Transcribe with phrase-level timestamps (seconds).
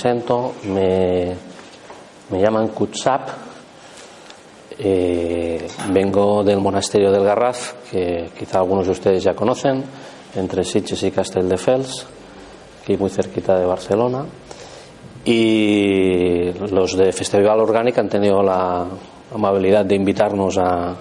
[0.00, 1.36] presento, me,
[2.30, 3.28] me llaman Kutsap,
[4.78, 9.84] eh, vengo del monasterio del Garraf, que quizá algunos de ustedes ya conocen,
[10.36, 12.06] entre Sitges y Castelldefels,
[12.82, 14.24] aquí muy cerquita de Barcelona.
[15.22, 18.86] Y los de Festival Orgánica han tenido la
[19.34, 20.94] amabilidad de invitarnos a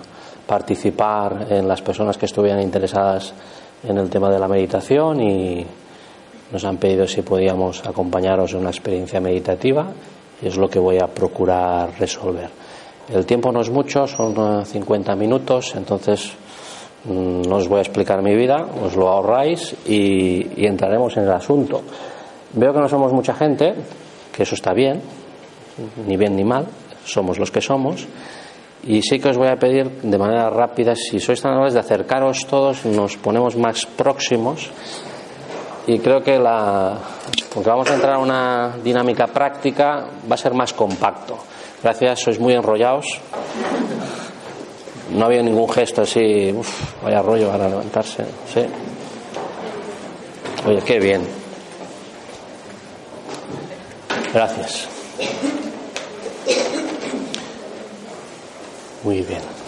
[0.45, 3.33] participar en las personas que estuvieran interesadas
[3.81, 5.65] en el tema de la meditación y
[6.51, 9.91] nos han pedido si podíamos acompañaros en una experiencia meditativa
[10.41, 12.49] y es lo que voy a procurar resolver.
[13.13, 16.31] El tiempo no es mucho, son 50 minutos, entonces
[17.05, 21.23] mm, no os voy a explicar mi vida, os lo ahorráis y, y entraremos en
[21.23, 21.81] el asunto.
[22.53, 23.73] Veo que no somos mucha gente,
[24.31, 25.01] que eso está bien,
[26.05, 26.67] ni bien ni mal,
[27.05, 28.07] somos los que somos.
[28.83, 31.81] Y sí que os voy a pedir de manera rápida, si sois tan amables, de
[31.81, 34.71] acercaros todos, nos ponemos más próximos.
[35.89, 36.99] Y creo que la,
[37.51, 41.35] porque vamos a entrar a una dinámica práctica, va a ser más compacto.
[41.81, 43.19] Gracias, sois muy enrollados.
[45.09, 48.23] No había ningún gesto así, uf, vaya rollo para levantarse.
[50.67, 51.27] Oye, qué bien.
[54.31, 54.87] Gracias.
[59.03, 59.58] Muy bien.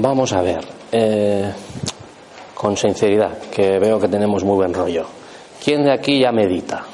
[0.00, 1.52] Vamos a ver, eh,
[2.54, 5.04] con sinceridad, que veo que tenemos muy buen rollo.
[5.62, 6.84] ¿Quién de aquí ya medita?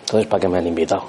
[0.00, 1.04] Entonces, ¿para qué me han invitado?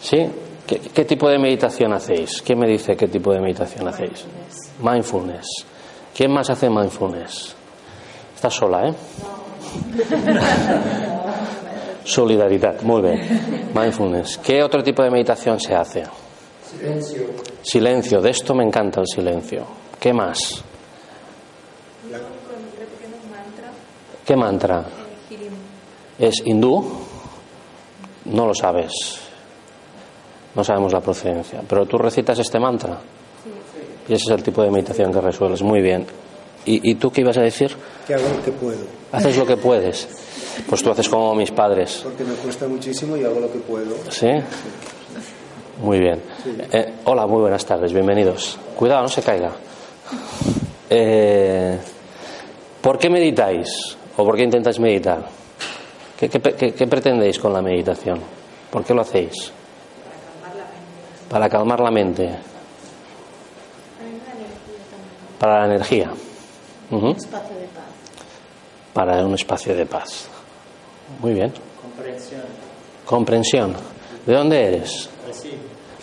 [0.00, 0.18] ¿Sí?
[0.66, 2.42] ¿Qué, ¿Qué, tipo de meditación hacéis?
[2.42, 4.24] ¿Quién me dice qué tipo de meditación hacéis?
[4.82, 5.46] Mindfulness.
[6.16, 7.54] ¿Quién más hace mindfulness?
[8.34, 8.94] Estás sola, ¿eh?
[12.04, 13.70] Solidaridad, muy bien.
[13.72, 14.38] Mindfulness.
[14.38, 16.02] ¿Qué otro tipo de meditación se hace?
[16.78, 17.22] Silencio.
[17.62, 19.64] Silencio, de esto me encanta el silencio.
[20.00, 20.64] ¿Qué más?
[24.24, 24.84] ¿Qué mantra?
[26.18, 26.84] ¿Es hindú?
[28.26, 28.92] No lo sabes.
[30.54, 31.62] No sabemos la procedencia.
[31.68, 32.98] Pero tú recitas este mantra.
[34.08, 35.62] Y ese es el tipo de meditación que resuelves.
[35.62, 36.06] Muy bien.
[36.64, 37.74] ¿Y, ¿Y, tú qué ibas a decir?
[38.06, 38.84] Que hago lo que puedo.
[39.10, 40.08] Haces lo que puedes.
[40.68, 42.00] Pues tú haces como mis padres.
[42.04, 43.96] Porque me cuesta muchísimo y hago lo que puedo.
[44.08, 44.28] ¿Sí?
[45.80, 46.22] Muy bien.
[46.42, 46.56] Sí.
[46.72, 47.92] Eh, hola, muy buenas tardes.
[47.92, 48.58] Bienvenidos.
[48.76, 49.52] Cuidado, no se caiga.
[50.90, 51.78] Eh,
[52.80, 53.96] ¿Por qué meditáis?
[54.16, 55.24] ¿O por qué intentáis meditar?
[56.18, 58.20] ¿Qué, qué, qué, qué pretendéis con la meditación?
[58.70, 59.52] ¿Por qué lo hacéis?
[61.28, 62.30] Para calmar la mente.
[65.38, 66.12] Para la energía.
[66.90, 67.16] Uh -huh.
[67.16, 67.84] espacio de paz.
[68.92, 70.28] Para un espacio de paz.
[71.20, 71.52] Muy bien.
[71.80, 72.42] Comprensión.
[73.06, 73.76] Comprensión.
[74.26, 75.08] ¿De dónde eres?
[75.32, 75.58] Brasil.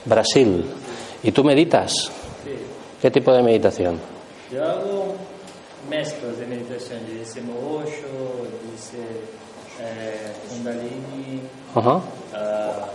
[0.06, 0.66] Brasil.
[1.24, 1.92] ¿Y tú meditas?
[1.92, 2.10] Sí.
[3.02, 4.00] ¿Qué tipo de meditación?
[4.52, 5.16] Yo hago
[5.90, 8.98] mezclas de meditación, dice Osho, dice
[9.80, 11.42] eh, Kundalini,
[11.76, 11.88] -huh.
[11.88, 12.02] uh,
[12.34, 12.86] a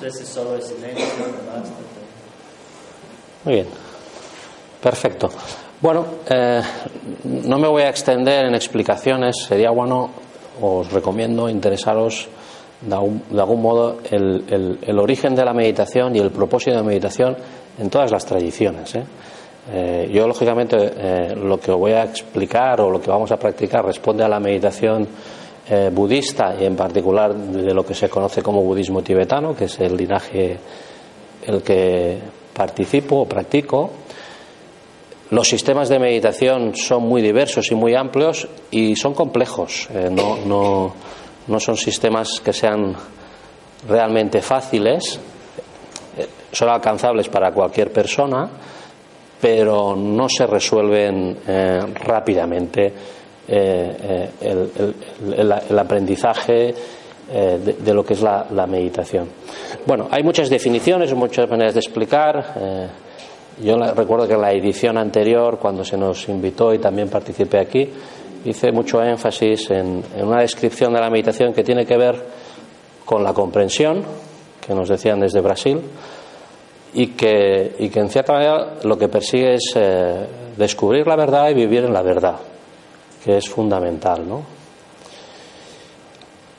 [0.00, 1.04] veces solo el silencio,
[1.46, 1.70] basta.
[3.44, 3.66] Muy bien.
[4.82, 5.30] Perfecto.
[5.80, 6.60] Bueno, eh,
[7.24, 9.36] no me voy a extender en explicaciones.
[9.46, 10.10] Sería bueno,
[10.60, 12.28] os recomiendo interesaros
[12.86, 17.36] de algún, modo el, el, origen de la meditación y el propósito de meditación
[17.78, 18.94] en todas las tradiciones.
[18.94, 19.04] ¿eh?
[19.70, 23.84] Eh, yo, lógicamente, eh, lo que voy a explicar o lo que vamos a practicar
[23.84, 25.06] responde a la meditación
[25.68, 29.78] eh, budista y, en particular, de lo que se conoce como budismo tibetano, que es
[29.78, 30.58] el linaje
[31.46, 32.18] el que
[32.52, 33.90] participo o practico.
[35.30, 39.88] Los sistemas de meditación son muy diversos y muy amplios y son complejos.
[40.10, 40.92] No,
[41.48, 42.94] no son sistemas que sean
[43.88, 45.18] realmente fáciles,
[46.16, 48.48] eh, son alcanzables para cualquier persona,
[49.40, 52.92] pero no se resuelven eh, rápidamente
[53.48, 56.74] eh, el, aprendizaje
[57.32, 59.26] de, lo que es la, meditación.
[59.86, 62.44] Bueno, hay muchas definiciones, muchas maneras de explicar.
[63.60, 67.90] yo recuerdo que en la edición anterior, cuando se nos invitó y también participé aquí,
[68.44, 72.22] hice mucho énfasis en, una descripción de la meditación que tiene que ver
[73.04, 74.04] con la comprensión,
[74.64, 75.80] que nos decían desde Brasil,
[76.94, 81.50] y que, y que en cierta manera lo que persigue es eh, descubrir la verdad
[81.50, 82.36] y vivir en la verdad,
[83.24, 84.42] que es fundamental, ¿no?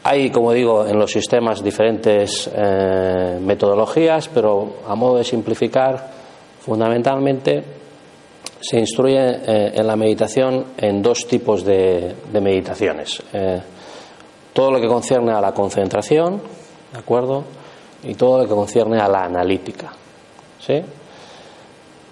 [0.05, 6.11] Hay, como digo, en los sistemas diferentes eh, metodologías, pero a modo de simplificar,
[6.59, 7.63] fundamentalmente
[8.63, 13.21] se instruye eh, en la meditación en dos tipos de, meditaciones.
[13.33, 13.61] Eh,
[14.53, 16.41] todo lo que concierne a la concentración,
[16.93, 17.43] ¿de acuerdo?
[18.03, 19.91] Y todo lo que concierne a la analítica.
[20.61, 20.81] ¿Sí?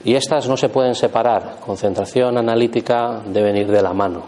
[0.03, 1.57] Y estas no se pueden separar.
[1.65, 4.23] Concentración analítica deben ir de la mano.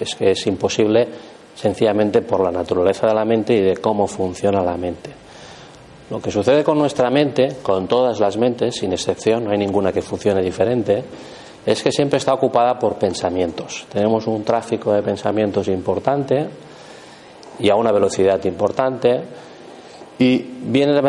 [0.00, 1.06] Es que es imposible
[1.54, 5.10] sencillamente por la naturaleza de la mente y de cómo funciona la mente.
[6.10, 9.92] Lo que sucede con nuestra mente, con todas las mentes, sin excepción, no hay ninguna
[9.92, 11.04] que funcione diferente,
[11.66, 13.86] es que siempre está ocupada por pensamientos.
[13.90, 16.46] Tenemos un tráfico de pensamientos importante
[17.58, 19.22] y a una velocidad importante
[20.18, 21.00] y viene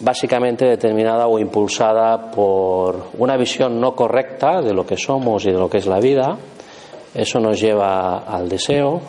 [0.00, 5.58] básicamente determinada o impulsada por una visión no correcta de lo que somos y de
[5.58, 6.36] lo que es la vida.
[7.14, 9.00] Eso nos lleva al deseo,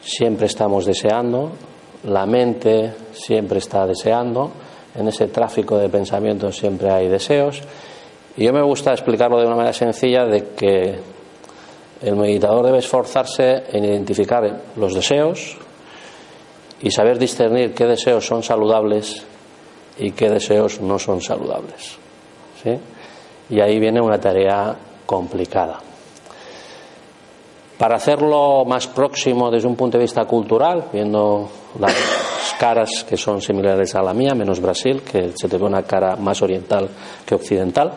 [0.00, 1.50] siempre estamos deseando,
[2.04, 4.50] la mente siempre está deseando,
[4.94, 7.60] en ese tráfico de pensamientos siempre hay deseos.
[8.36, 10.98] Y yo me gusta explicarlo de una manera sencilla de que
[12.02, 15.56] el meditador debe esforzarse en identificar los deseos
[16.80, 19.24] y saber discernir qué deseos son saludables
[19.98, 21.96] y qué deseos no son saludables.
[22.62, 22.76] ¿sí?
[23.50, 24.76] Y ahí viene una tarea
[25.06, 25.80] complicada.
[27.78, 31.48] Para hacerlo más próximo desde un punto de vista cultural, viendo
[31.78, 31.94] las
[32.52, 36.16] caras que son similares a la mía, menos Brasil, que se te ve una cara
[36.16, 36.88] más oriental
[37.24, 37.92] que occidental,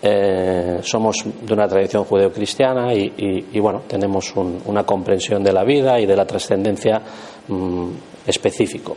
[0.00, 3.12] eh, somos de una tradición judeocristiana y,
[3.52, 7.02] y, bueno, tenemos una comprensión de la vida y de la trascendencia
[7.48, 7.88] mm,
[8.26, 8.96] específico.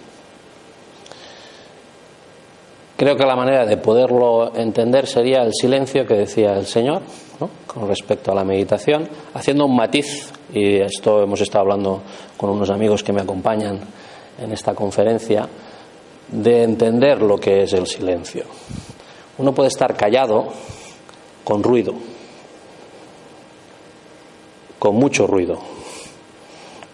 [2.95, 7.01] Creo que la manera de poderlo entender sería el silencio que decía el Señor
[7.65, 12.03] con respecto a la meditación, haciendo un matiz, y esto hemos estado hablando
[12.38, 13.80] con unos amigos que me acompañan
[14.41, 15.47] en esta conferencia,
[16.27, 18.45] de entender lo que es el silencio.
[19.38, 20.47] Uno puede estar callado
[21.43, 21.93] con ruido,
[24.79, 25.59] con mucho ruido,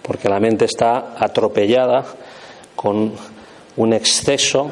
[0.01, 2.05] porque la mente está atropellada
[2.75, 3.13] con
[3.75, 4.69] un exceso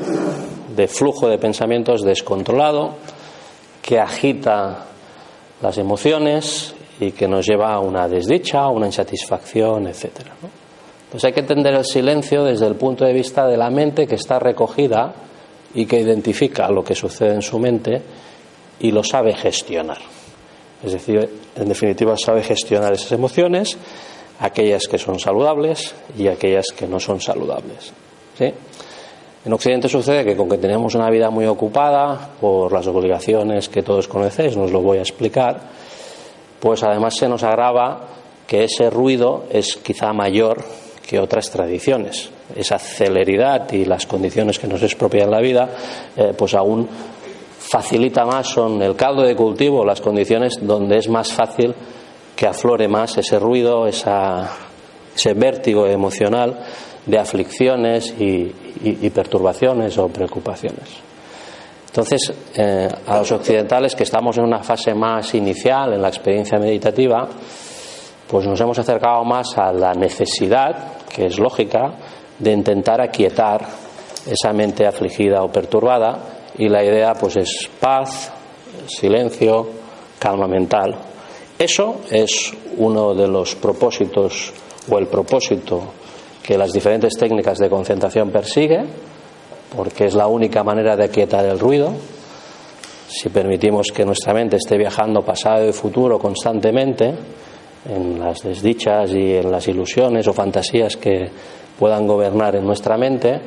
[0.76, 2.96] de flujo de pensamientos descontrolado
[3.82, 4.86] que agita
[5.62, 10.32] las emociones y que nos lleva a una desdicha, a una insatisfacción, etcétera.
[11.16, 14.16] Entonces hay que entender el silencio desde el punto de vista de la mente que
[14.16, 15.14] está recogida
[15.74, 18.02] y que identifica lo que sucede en su mente
[18.82, 20.00] y lo sabe gestionar.
[20.84, 23.78] Es decir, en definitiva sabe gestionar esas emociones,
[24.42, 27.94] aquellas que son saludables y aquellas que no son saludables.
[28.38, 28.52] ¿Sí?
[29.46, 33.84] En Occidente sucede que con que tenemos una vida muy ocupada por las obligaciones que
[33.84, 35.62] todos conocéis, no os lo voy a explicar,
[36.60, 38.02] pues además se nos agrava
[38.46, 42.30] que ese ruido es quizá mayor que otras tradiciones.
[42.56, 45.70] Esa celeridad y las condiciones que nos expropian la vida,
[46.16, 46.88] eh, pues aún
[47.60, 51.74] facilita más, son el caldo de cultivo, las condiciones donde es más fácil
[52.36, 56.60] que aflore más ese ruido, ese vértigo emocional
[57.06, 58.52] de aflicciones y,
[59.10, 60.90] perturbaciones o preocupaciones.
[61.88, 66.60] Entonces, eh, a los occidentales que estamos en una fase más inicial en la experiencia
[66.60, 67.30] meditativa,
[68.28, 71.94] pues nos hemos acercado más a la necesidad, que es lógica,
[72.40, 73.66] de intentar aquietar
[74.26, 76.18] esa mente afligida o perturbada
[76.58, 78.32] y la idea pues es paz,
[78.88, 79.68] silencio,
[80.20, 80.96] calma mental.
[81.58, 84.54] Eso es uno de los propósitos
[84.90, 85.84] o el propósito
[86.44, 88.84] que las diferentes técnicas de concentración persigue,
[89.76, 91.92] porque es la única manera de aquietar el ruido.
[93.08, 97.14] Si permitimos que nuestra mente esté viajando pasado y futuro constantemente,
[97.90, 101.30] en las desdichas y en las ilusiones o fantasías que
[101.78, 103.40] puedan gobernar en nuestra mente,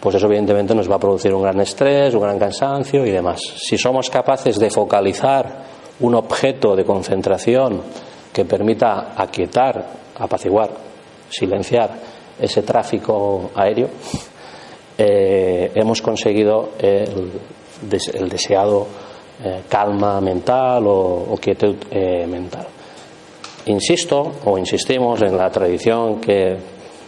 [0.00, 3.40] pues eso evidentemente nos va a producir un gran estrés, un gran cansancio y demás.
[3.56, 5.64] Si somos capaces de focalizar
[6.00, 7.82] un objeto de concentración
[8.32, 9.84] que permita aquietar,
[10.18, 10.70] apaciguar,
[11.28, 11.90] silenciar
[12.40, 13.88] ese tráfico aéreo,
[14.96, 17.30] eh, hemos conseguido el,
[18.28, 18.86] deseado
[19.42, 22.66] eh, calma mental o, quietud eh, mental.
[23.70, 26.56] Insisto o insistimos en la tradición que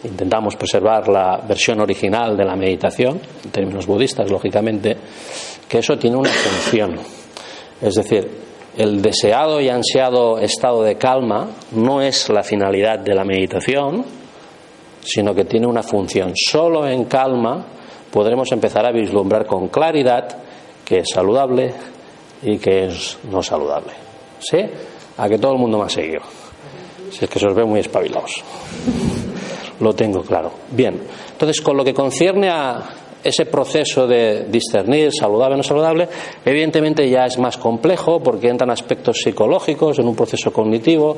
[0.04, 4.97] intentamos preservar la versión original de la meditación, en términos budistas, lógicamente,
[5.69, 7.00] que eso tiene una función.
[7.81, 8.31] Es decir,
[8.76, 14.04] el deseado y ansiado estado de calma no es la finalidad de la meditación,
[15.00, 16.33] sino que tiene una función.
[16.37, 17.66] Solo en calma
[18.12, 20.28] podremos empezar a vislumbrar con claridad
[20.85, 21.75] que es saludable
[22.40, 23.95] y que es no saludable.
[24.38, 24.59] ¿Sí?
[25.19, 26.23] A que todo el mundo me ha seguido.
[27.11, 28.42] Si es que se os ve muy espabilados.
[29.81, 30.52] Lo tengo claro.
[30.71, 31.00] Bien.
[31.33, 36.09] Entonces, con lo que concierne a ese proceso de discernir saludable o no saludable,
[36.45, 41.17] evidentemente ya es más complejo porque entran aspectos psicológicos en un proceso cognitivo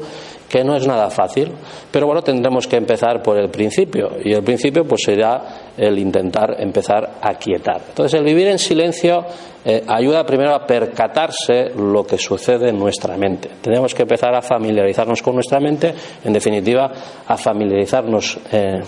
[0.49, 1.52] que no es nada fácil.
[1.90, 6.56] Pero bueno, tendremos que empezar por el principio y el principio pues será el intentar
[6.58, 7.80] empezar a quietar.
[7.88, 9.25] Entonces, el vivir en silencio
[9.64, 13.49] eh, ayuda primero a percatarse lo que sucede en nuestra mente.
[13.62, 16.92] Tenemos que empezar a familiarizarnos con nuestra mente, en definitiva,
[17.26, 18.38] a familiarizarnos.
[18.52, 18.82] Eh,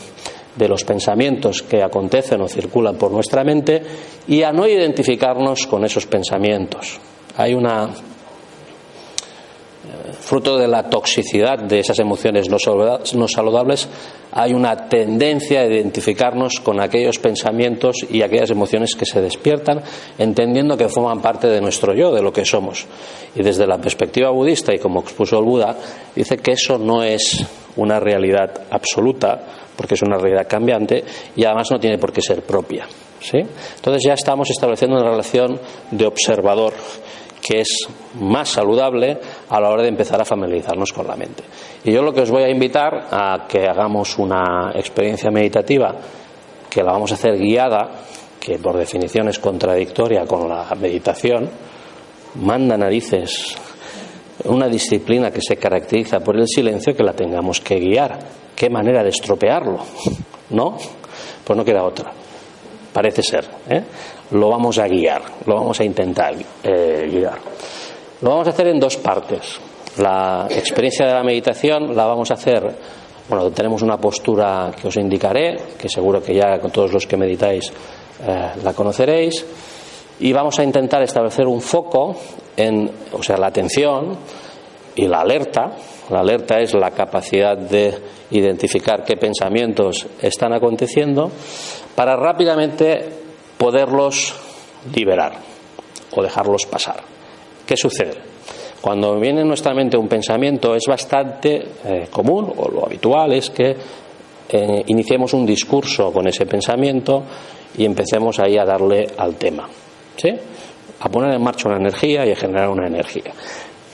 [0.57, 3.83] de los pensamientos que acontecen o circulan por nuestra mente
[4.27, 6.99] y a no identificarnos con esos pensamientos.
[7.37, 7.91] Hay una
[9.87, 13.89] eh, fruto de la toxicidad de esas emociones no saludables,
[14.33, 19.83] hay una tendencia a identificarnos con aquellos pensamientos y aquellas emociones que se despiertan,
[20.19, 22.87] entendiendo que forman parte de nuestro yo, de lo que somos.
[23.35, 25.77] Y desde la perspectiva budista, y como expuso el Buda,
[26.15, 27.47] dice que eso no es
[27.77, 31.05] una realidad absoluta, porque es una realidad cambiante
[31.35, 32.87] y además no tiene por qué ser propia.
[33.21, 33.39] ¿sí?
[33.39, 36.73] Entonces ya estamos estableciendo una relación de observador
[37.47, 37.87] que es
[38.19, 39.19] más saludable
[39.49, 41.45] a la hora de empezar a familiarizarnos con la mente.
[41.85, 45.95] Y yo lo que os voy a invitar a que hagamos una experiencia meditativa
[46.69, 47.89] que la vamos a hacer guiada,
[48.41, 51.49] que por definición es contradictoria con la meditación,
[52.35, 53.57] manda narices
[54.45, 58.19] una disciplina que se caracteriza por el silencio que la tengamos que guiar.
[58.57, 59.79] ¿Qué manera de estropearlo?
[60.51, 60.77] ¿No?
[61.45, 62.11] Pues no queda otra.
[62.93, 63.45] Parece ser.
[63.69, 63.83] ¿eh?
[64.31, 67.39] Lo vamos a guiar, lo vamos a intentar eh, guiar.
[68.23, 69.61] Lo vamos a hacer en dos partes.
[69.99, 72.63] La experiencia de la meditación la vamos a hacer,
[73.29, 77.17] bueno, tenemos una postura que os indicaré, que seguro que ya con todos los que
[77.19, 77.71] meditáis
[78.27, 79.45] eh, la conoceréis,
[80.21, 82.17] y vamos a intentar establecer un foco
[82.57, 84.17] en, o sea, la atención
[84.95, 85.73] y la alerta.
[86.11, 87.95] La alerta es la capacidad de
[88.31, 91.31] identificar qué pensamientos están aconteciendo
[91.95, 93.09] para rápidamente
[93.59, 94.35] poderlos
[94.95, 95.33] liberar
[96.15, 97.03] o dejarlos pasar.
[97.67, 98.15] ¿Qué sucede?
[98.81, 103.51] Cuando viene en nuestra mente un pensamiento es bastante eh, común o lo habitual es
[103.51, 103.77] que
[104.49, 107.25] eh, iniciemos un discurso con ese pensamiento
[107.77, 109.69] y empecemos ahí a darle al tema.
[110.17, 110.31] ¿sí?
[111.01, 113.33] a poner en marcha una energía y a generar una energía.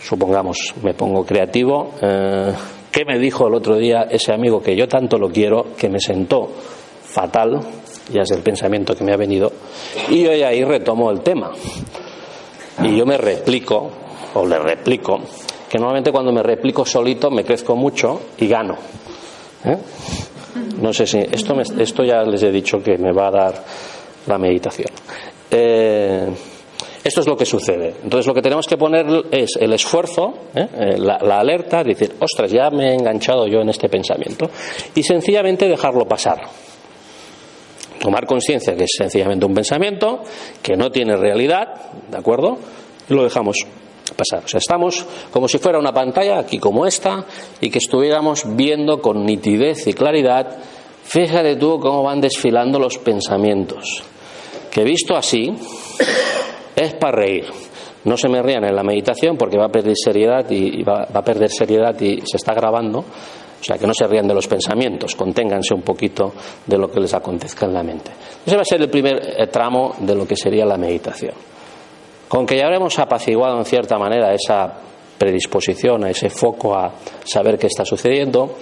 [0.03, 1.93] Supongamos, me pongo creativo.
[2.01, 2.53] Eh,
[2.91, 6.01] ¿Qué me dijo el otro día ese amigo que yo tanto lo quiero, que me
[6.01, 6.49] sentó
[7.05, 7.61] fatal?
[8.13, 9.53] Ya es el pensamiento que me ha venido.
[10.11, 11.53] Y yo ahí retomo el tema.
[12.83, 13.91] Y yo me replico,
[14.35, 15.21] o le replico,
[15.69, 18.77] que normalmente cuando me replico solito me crezco mucho y gano.
[19.65, 19.79] ¿eh?
[20.81, 23.65] No sé si esto, esto ya les he dicho que me va a dar
[24.27, 24.91] la meditación.
[25.51, 26.29] Eh,
[27.05, 27.95] esto es lo que sucede.
[28.03, 30.69] Entonces lo que tenemos que poner es el esfuerzo, ¿eh?
[30.73, 34.49] Eh, la, alerta, decir, ostras, ya me he enganchado yo en este pensamiento,
[34.95, 36.41] y sencillamente dejarlo pasar.
[37.99, 40.23] Tomar conciencia que es sencillamente un pensamiento,
[40.63, 42.59] que no tiene realidad, ¿de acuerdo?
[43.09, 43.59] Y lo dejamos
[44.17, 44.45] pasar.
[44.45, 47.25] O sea, estamos como si fuera una pantalla aquí como esta
[47.61, 50.59] y que estuviéramos viendo con nitidez y claridad,
[51.05, 54.05] fíjate tú cómo van desfilando los pensamientos.
[54.71, 55.55] Que visto así,
[56.77, 57.47] es para reír.
[58.05, 61.23] No se me rían en la meditación porque va a perder seriedad y va, a
[61.23, 62.99] perder seriedad y se está grabando.
[62.99, 66.33] O sea, que no se rían de los pensamientos, conténganse un poquito
[66.67, 68.11] de lo que les acontezca en la mente.
[68.45, 71.35] Ese va a ser el primer eh, tramo de lo que sería la meditación.
[72.27, 74.81] Con que ya habremos apaciguado en cierta manera esa
[75.17, 76.93] predisposición, a ese foco a
[77.25, 78.57] saber qué está sucediendo,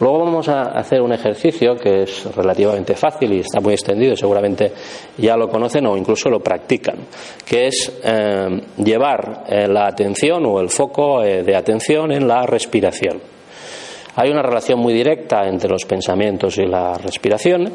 [0.00, 4.72] Luego vamos a hacer un ejercicio que es relativamente fácil y está muy extendido, seguramente
[5.18, 6.96] ya lo conocen o incluso lo practican,
[7.46, 12.44] que es eh, llevar eh, la atención o el foco eh, de atención en la
[12.44, 13.20] respiración.
[14.16, 17.72] Hay una relación muy directa entre los pensamientos y la respiración.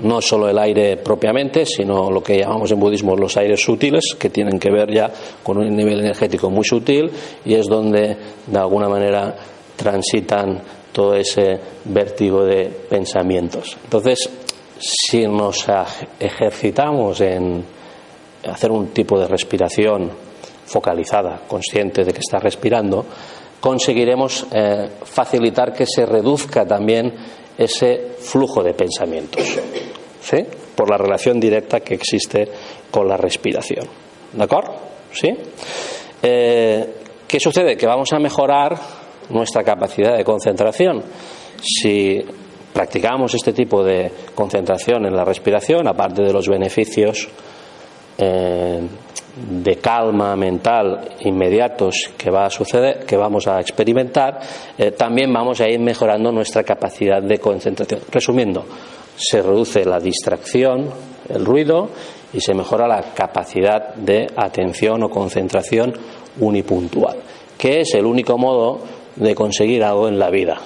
[0.00, 4.30] no solo el aire propiamente, sino lo que llamamos en budismo los aires sutiles, que
[4.30, 5.10] tienen que ver ya
[5.42, 7.10] con un nivel energético muy sutil
[7.44, 9.34] y es donde, de alguna manera,
[9.78, 10.60] transitan
[10.92, 13.78] todo ese vértigo de pensamientos.
[13.84, 14.28] Entonces,
[14.78, 15.66] si nos
[16.18, 17.64] ejercitamos en
[18.44, 20.10] hacer un tipo de respiración
[20.66, 23.06] focalizada, consciente de que está respirando,
[23.60, 27.14] conseguiremos eh, facilitar que se reduzca también
[27.56, 29.58] ese flujo de pensamientos,
[30.20, 30.44] ¿sí?
[30.76, 32.48] Por la relación directa que existe
[32.90, 33.86] con la respiración.
[34.32, 34.74] ¿De acuerdo?
[35.12, 35.34] ¿Sí?
[36.22, 36.94] Eh,
[37.26, 37.76] ¿Qué sucede?
[37.76, 38.78] Que vamos a mejorar
[39.30, 41.02] nuestra capacidad de concentración.
[41.60, 42.24] Si
[42.72, 47.28] practicamos este tipo de concentración en la respiración, aparte de los beneficios
[48.16, 48.80] eh,
[49.36, 54.40] de calma mental inmediatos que va a suceder, que vamos a experimentar,
[54.76, 58.00] eh, también vamos a ir mejorando nuestra capacidad de concentración.
[58.10, 58.64] Resumiendo,
[59.16, 60.90] se reduce la distracción,
[61.28, 61.90] el ruido
[62.32, 65.92] y se mejora la capacidad de atención o concentración
[66.40, 67.18] unipuntual,
[67.56, 68.80] que es el único modo
[69.18, 70.58] de conseguir algo en la vida.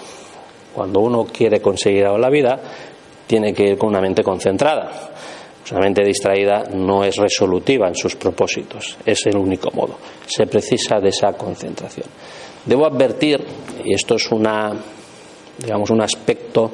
[0.74, 2.60] Cuando uno quiere conseguir algo en la vida,
[3.26, 5.10] tiene que ir con una mente concentrada.
[5.70, 9.96] Una mente distraída no es resolutiva en sus propósitos, es el único modo.
[10.26, 12.06] Se precisa de esa concentración.
[12.66, 13.42] Debo advertir,
[13.82, 14.72] y esto es una,
[15.58, 16.70] digamos, un aspecto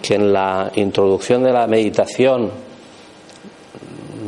[0.00, 2.50] que en la introducción de la meditación,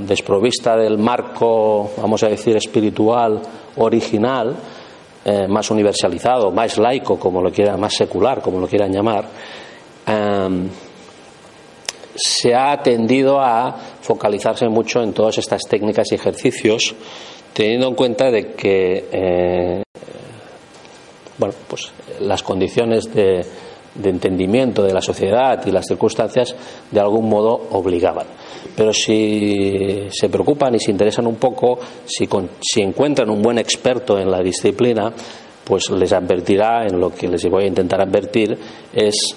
[0.07, 3.41] desprovista del marco, vamos a decir, espiritual
[3.77, 4.55] original,
[5.25, 9.27] eh, más universalizado, más laico, como lo quiera, más secular, como lo quieran llamar,
[10.07, 10.69] eh,
[12.15, 16.95] se ha tendido a focalizarse mucho en todas estas técnicas y ejercicios,
[17.53, 19.83] teniendo en cuenta de que eh,
[21.39, 23.45] bueno, pues las condiciones de,
[24.03, 26.55] entendimiento de la sociedad y las circunstancias
[26.91, 28.27] de algún modo obligaban.
[28.77, 32.29] Pero si se preocupan y se interesan un poco, si,
[32.61, 35.13] si encuentran un buen experto en la disciplina,
[35.65, 38.59] pues les advertirá en lo que les voy a intentar advertir
[38.93, 39.37] es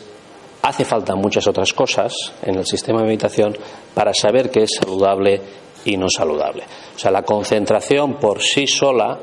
[0.61, 3.55] hace falta muchas otras cosas en el sistema de meditación
[3.93, 5.39] para saber qué es saludable
[5.85, 6.63] y no saludable.
[6.95, 9.19] O sea, la concentración por sí sola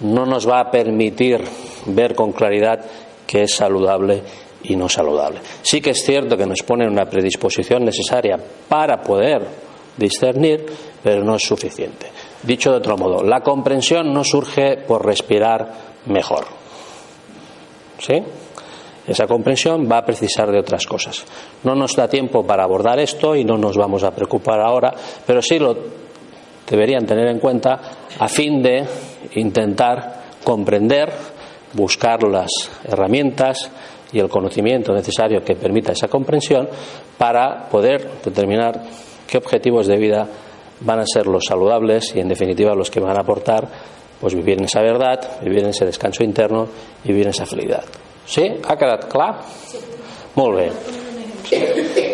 [0.00, 1.42] no nos va a permitir
[1.86, 2.80] ver con claridad
[3.26, 4.22] qué es saludable
[4.62, 5.40] y no saludable.
[5.62, 9.46] Sí que es cierto que nos pone una predisposición necesaria para poder
[9.96, 10.66] discernir,
[11.02, 12.10] pero no es suficiente.
[12.42, 15.72] Dicho de otro modo, la comprensión no surge por respirar
[16.06, 16.44] mejor.
[17.98, 18.22] ¿Sí?
[19.06, 21.24] Esa comprensión va a precisar de otras cosas.
[21.62, 24.92] No nos da tiempo para abordar esto y no nos vamos a preocupar ahora,
[25.24, 25.76] pero sí lo
[26.68, 27.80] deberían tener en cuenta
[28.18, 28.84] a fin de
[29.36, 31.12] intentar comprender,
[31.72, 32.50] buscar las
[32.84, 33.70] herramientas
[34.12, 36.68] y el conocimiento necesario que permita esa comprensión
[37.18, 38.82] para poder determinar
[39.26, 40.28] qué objetivos de vida
[40.80, 43.68] van a ser los saludables y en definitiva los que van a aportar
[44.20, 46.68] pues vivir en esa verdad, vivir en ese descanso interno
[47.04, 47.84] y vivir en esa felicidad.
[48.24, 48.42] Sí?
[48.66, 49.38] Ha quedat clar?
[50.34, 50.70] Molt bé.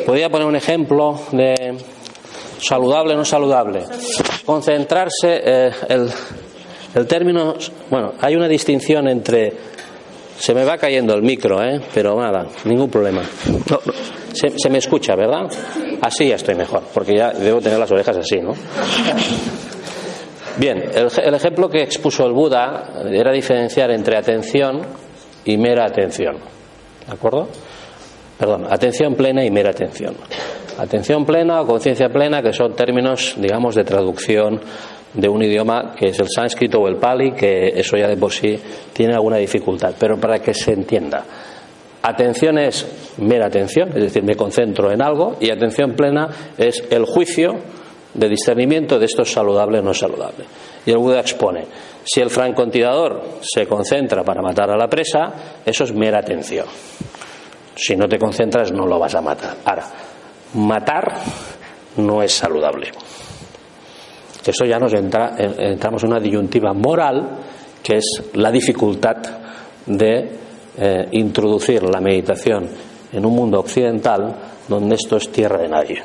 [0.05, 1.55] Podría poner un ejemplo de
[2.61, 3.85] saludable o no saludable.
[4.45, 6.11] Concentrarse, eh, el,
[6.95, 7.55] el término,
[7.89, 9.53] bueno, hay una distinción entre
[10.43, 11.81] se me va cayendo el micro, ¿eh?
[11.95, 13.23] pero nada, ningún problema.
[13.71, 13.93] No, no.
[14.33, 15.49] Se, se, me escucha, ¿verdad?
[16.01, 18.53] Así ya estoy mejor, porque ya debo tener las orejas así, ¿no?
[20.57, 24.83] Bien, el, el ejemplo que expuso el Buda era diferenciar entre atención
[25.45, 26.39] y mera atención.
[27.07, 27.49] ¿De acuerdo?
[28.37, 30.17] Perdón, atención plena y mera atención.
[30.77, 34.61] Atención plena o conciencia plena, que son términos, digamos, de traducción
[35.15, 38.33] de un idioma que es el sánscrito o el pali, que eso ya de por
[38.33, 38.59] sí
[38.93, 39.95] tiene alguna dificultad.
[39.99, 41.25] Pero para que se entienda,
[42.03, 47.05] atención es mera atención, es decir, me concentro en algo, y atención plena es el
[47.05, 47.59] juicio
[48.15, 50.45] de discernimiento de esto es saludable o no saludable.
[50.85, 51.67] Y el Buda expone,
[52.05, 55.33] si el francotirador se concentra para matar a la presa,
[55.65, 56.67] eso es mera atención.
[57.75, 59.57] Si no te concentras no lo vas a matar.
[59.65, 59.85] Ahora,
[60.55, 61.15] matar
[61.97, 62.91] no es saludable.
[64.45, 67.39] Eso ya nos entra, entramos en una disyuntiva moral
[67.83, 69.17] que es la dificultad
[69.87, 70.31] de
[70.77, 72.69] eh, introducir la meditación
[73.13, 74.35] en un mundo occidental
[74.69, 76.03] donde esto es tierra de nadie.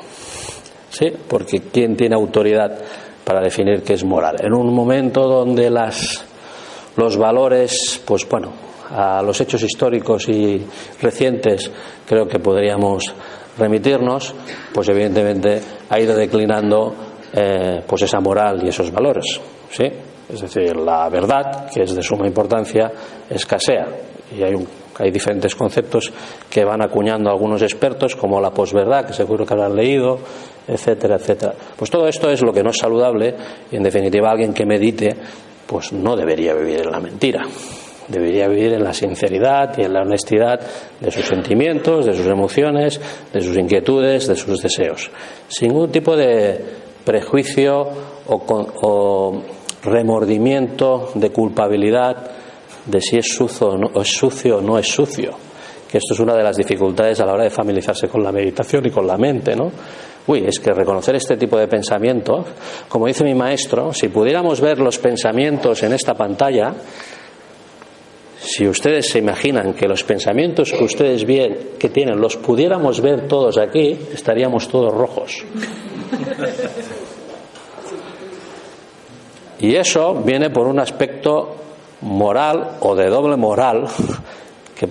[0.90, 1.12] ¿Sí?
[1.28, 2.80] Porque ¿quién tiene autoridad
[3.28, 4.38] para definir qué es moral.
[4.40, 6.24] En un momento donde las,
[6.96, 8.54] los valores, pues bueno,
[8.90, 10.66] a los hechos históricos y
[11.02, 11.70] recientes
[12.06, 13.14] creo que podríamos
[13.58, 14.34] remitirnos,
[14.74, 16.96] pues evidentemente ha ido declinando
[17.34, 19.40] eh, pues esa moral y esos valores.
[19.70, 19.86] ¿sí?
[20.30, 22.92] Es decir, la verdad, que es de suma importancia,
[23.30, 23.88] escasea.
[24.38, 24.56] Y hay,
[25.00, 26.12] hay diferentes conceptos
[26.50, 30.20] que van acuñando algunos expertos, como la posverdad, que seguro que habrán leído,
[30.68, 31.54] etcétera, etcétera.
[31.78, 33.36] Pues todo esto es lo que no es saludable
[33.72, 35.16] y en definitiva alguien que medite
[35.66, 37.44] pues no debería vivir en la mentira.
[38.08, 40.62] Debería vivir en la sinceridad y en la honestidad
[41.00, 43.02] de sus sentimientos, de sus emociones,
[43.34, 45.12] de sus inquietudes, de sus deseos.
[45.50, 47.88] Sin ningún tipo de prejuicio
[48.28, 48.36] o,
[48.82, 49.44] o
[49.82, 52.32] remordimiento, de culpabilidad
[52.86, 55.32] de si es sucio o, no, o es sucio o no es sucio.
[55.90, 58.86] Que esto es una de las dificultades a la hora de familiarizarse con la meditación
[58.86, 59.72] y con la mente, ¿no?
[60.28, 62.46] Uy, es que reconocer este tipo de pensamientos,
[62.90, 66.74] como dice mi maestro, si pudiéramos ver los pensamientos en esta pantalla,
[68.48, 73.28] si ustedes se imaginan que los pensamientos que ustedes bien que tienen los pudiéramos ver
[73.28, 75.44] todos aquí, estaríamos todos rojos.
[79.60, 81.56] Y eso viene por un aspecto
[82.02, 83.86] moral o de doble moral
[84.76, 84.88] que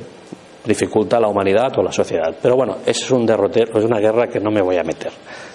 [0.64, 2.36] dificulta a la humanidad o la sociedad.
[2.42, 5.12] Pero bueno, es un derrotero, es una guerra que no me voy a meter.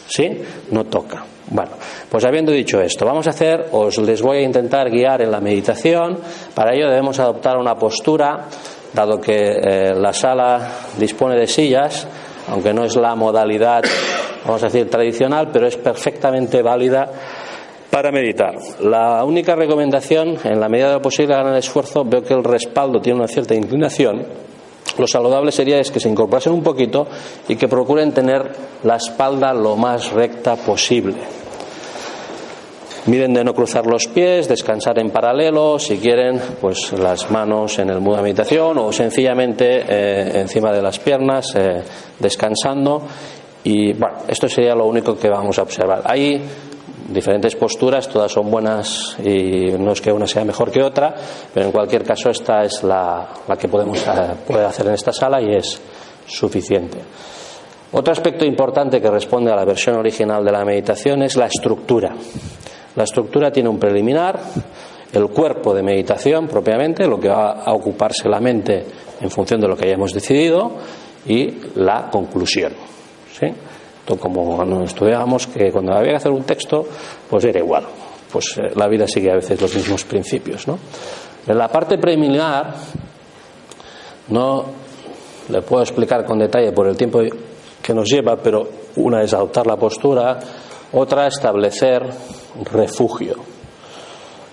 [0.07, 0.41] ¿Sí?
[0.71, 1.23] No toca.
[1.49, 1.71] Bueno,
[2.09, 5.41] pues habiendo dicho esto, vamos a hacer, os les voy a intentar guiar en la
[5.41, 6.17] meditación.
[6.53, 8.45] Para ello debemos adoptar una postura,
[8.93, 12.07] dado que eh, la sala dispone de sillas,
[12.49, 13.83] aunque no es la modalidad,
[14.45, 17.09] vamos a decir, tradicional, pero es perfectamente válida
[17.89, 18.55] para meditar.
[18.79, 22.43] La única recomendación, en la medida de lo posible, hagan el esfuerzo, veo que el
[22.43, 24.25] respaldo tiene una cierta inclinación,
[24.97, 27.07] lo saludable sería es que se incorporasen un poquito
[27.47, 28.51] y que procuren tener
[28.83, 31.15] la espalda lo más recta posible.
[33.07, 37.89] Miren de no cruzar los pies, descansar en paralelo, si quieren, pues las manos en
[37.89, 41.81] el mudo de meditación o sencillamente eh, encima de las piernas, eh,
[42.19, 43.01] descansando.
[43.63, 46.03] Y bueno, esto sería lo único que vamos a observar.
[46.05, 46.41] Hay
[47.13, 51.13] diferentes posturas, todas son buenas y no es que una sea mejor que otra,
[51.53, 54.11] pero en cualquier caso esta es la, que podemos eh,
[54.47, 55.81] poder hacer en esta sala y es
[56.25, 56.99] suficiente.
[57.93, 62.15] Otro aspecto importante que responde a la versión original de la meditación es la estructura.
[62.95, 64.39] La estructura tiene un preliminar,
[65.11, 68.85] el cuerpo de meditación propiamente, lo que va a ocuparse la mente
[69.19, 70.71] en función de lo que hayamos decidido,
[71.25, 72.73] y la conclusión.
[73.37, 73.47] ¿sí?
[74.19, 76.85] Como cuando estudiábamos que cuando había que hacer un texto,
[77.29, 77.85] pues era igual.
[78.31, 80.67] Pues eh, la vida sigue a veces los mismos principios.
[80.67, 80.79] ¿no?
[81.47, 82.73] En la parte preliminar,
[84.29, 84.65] no
[85.49, 87.21] le puedo explicar con detalle por el tiempo
[87.81, 90.39] que nos lleva, pero una es adoptar la postura,
[90.93, 92.03] otra establecer
[92.71, 93.35] refugio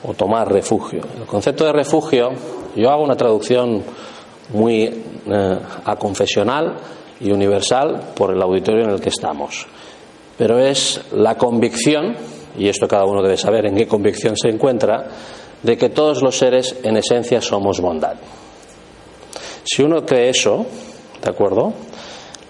[0.05, 1.01] o tomar refugio.
[1.19, 2.31] El concepto de refugio,
[2.77, 3.83] yo hago una traducción
[4.53, 6.77] muy eh, a confesional
[7.21, 9.67] y universal por el auditorio en el que estamos.
[10.37, 12.17] Pero es la convicción,
[12.57, 15.09] y esto cada uno debe saber en qué convicción se encuentra,
[15.63, 18.15] de que todos los seres en esencia somos bondad.
[19.65, 20.65] Si uno cree eso,
[21.23, 21.73] ¿de acuerdo?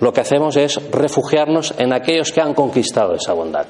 [0.01, 3.67] Lo que hacemos es refugiarnos en aquellos que han conquistado esa bondad.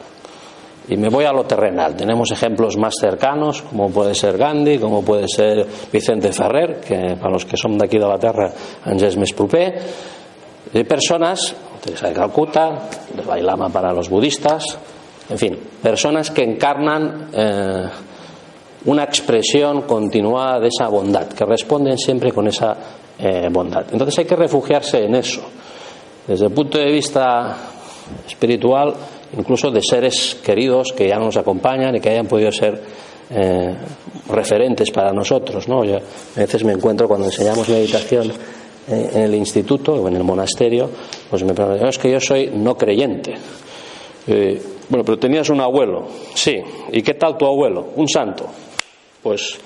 [0.88, 1.94] Y me voy a lo terrenal.
[1.96, 7.30] Tenemos ejemplos más cercanos, como puede ser Gandhi, como puede ser Vicente Ferrer, que para
[7.30, 8.50] los que son de aquí de la tierra,
[8.84, 9.74] Angels Mespupé,
[10.72, 14.78] de personas, Teresa de Calcuta, de Bailama para los budistas,
[15.28, 17.84] en fin, personas que encarnan eh,
[18.86, 22.76] una expresión continuada de esa bondad, que responden siempre con esa
[23.18, 23.84] eh, bondad.
[23.92, 25.42] Entonces hay que refugiarse en eso.
[26.26, 27.56] Desde el punto de vista
[28.26, 28.94] espiritual,
[29.36, 32.80] incluso de seres queridos que ya nos acompañan y que hayan podido ser
[33.30, 33.74] eh,
[34.30, 35.68] referentes para nosotros.
[35.68, 35.84] ¿no?
[35.84, 38.32] Yo a veces me encuentro cuando enseñamos meditación
[38.88, 40.90] en el instituto o en el monasterio,
[41.28, 43.34] pues me preguntan, es que yo soy no creyente.
[44.26, 46.56] Eh, bueno, pero tenías un abuelo, sí.
[46.92, 47.88] ¿Y qué tal tu abuelo?
[47.96, 48.46] Un santo.
[49.22, 49.58] Pues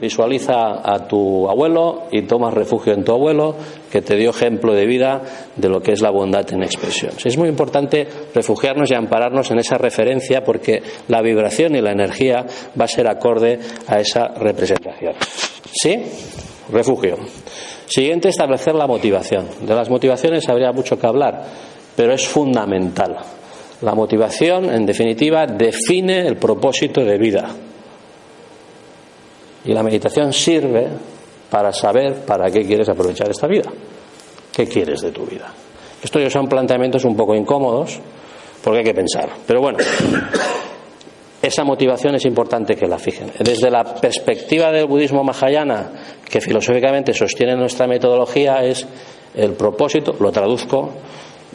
[0.00, 3.54] visualiza a tu abuelo y tomas refugio en tu abuelo,
[3.90, 5.22] que te dio ejemplo de vida
[5.56, 7.12] de lo que es la bondad en expresión.
[7.24, 12.44] Es muy importante refugiarnos y ampararnos en esa referencia porque la vibración y la energía
[12.78, 15.14] va a ser acorde a esa representación.
[15.72, 15.96] ¿Sí?
[16.70, 17.16] Refugio.
[17.86, 19.46] Siguiente, establecer la motivación.
[19.62, 21.44] De las motivaciones habría mucho que hablar,
[21.94, 23.16] pero es fundamental.
[23.82, 27.48] La motivación, en definitiva, define el propósito de vida.
[29.64, 30.88] Y la meditación sirve
[31.50, 33.70] para saber para qué quieres aprovechar esta vida.
[34.52, 35.52] ¿Qué quieres de tu vida?
[36.02, 38.00] Estos son planteamientos un poco incómodos
[38.62, 39.28] porque hay que pensar.
[39.46, 39.78] Pero bueno,
[41.42, 43.30] esa motivación es importante que la fijen.
[43.38, 45.90] Desde la perspectiva del budismo mahayana,
[46.28, 48.86] que filosóficamente sostiene nuestra metodología, es
[49.34, 50.92] el propósito, lo traduzco,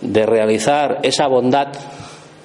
[0.01, 1.67] de realizar esa bondad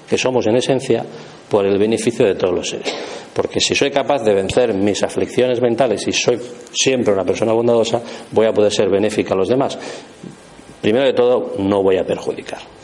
[0.09, 1.05] que somos en esencia
[1.49, 2.93] por el beneficio de todos los seres.
[3.33, 6.39] Porque si soy capaz de vencer mis aflicciones mentales y soy
[6.73, 9.77] siempre una persona bondadosa, voy a poder ser benéfica a los demás.
[10.81, 12.76] Primero de todo, no voy a perjudicar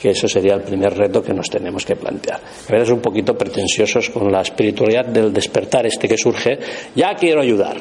[0.00, 2.40] que eso sería el primer reto que nos tenemos que plantear.
[2.68, 6.58] A veces un poquito pretenciosos con la espiritualidad del despertar este que surge,
[6.94, 7.76] ya quiero ayudar.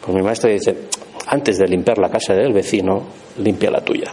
[0.00, 0.74] Pues mi maestro dice,
[1.26, 3.02] antes de limpiar la casa del vecino,
[3.38, 4.12] limpia la tuya.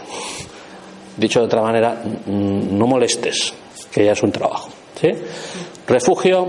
[1.16, 3.54] Dicho de otra manera, no molestes,
[3.90, 4.68] que ya es un trabajo.
[5.00, 5.08] ¿sí?
[5.86, 6.48] Refugio,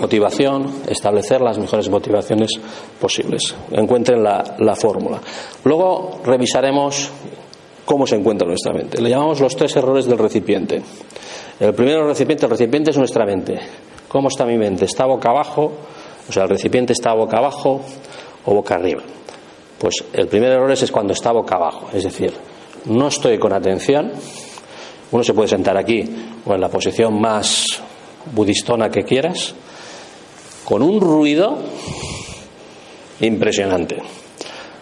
[0.00, 2.52] motivación, establecer las mejores motivaciones
[3.00, 3.54] posibles.
[3.72, 5.20] Encuentren la, la fórmula.
[5.64, 7.10] Luego revisaremos
[7.84, 9.00] cómo se encuentra nuestra mente.
[9.00, 10.82] Le llamamos los tres errores del recipiente.
[11.60, 13.58] El primero recipiente, el recipiente es nuestra mente.
[14.08, 14.84] ¿Cómo está mi mente?
[14.84, 15.72] ¿Está boca abajo?
[16.28, 17.80] O sea, el recipiente está boca abajo
[18.44, 19.02] o boca arriba.
[19.78, 22.32] Pues el primer error es cuando está boca abajo, es decir,
[22.86, 24.12] no estoy con atención.
[25.10, 26.04] Uno se puede sentar aquí
[26.44, 27.64] o en la posición más
[28.32, 29.54] budistona que quieras,
[30.64, 31.58] con un ruido
[33.20, 33.96] impresionante.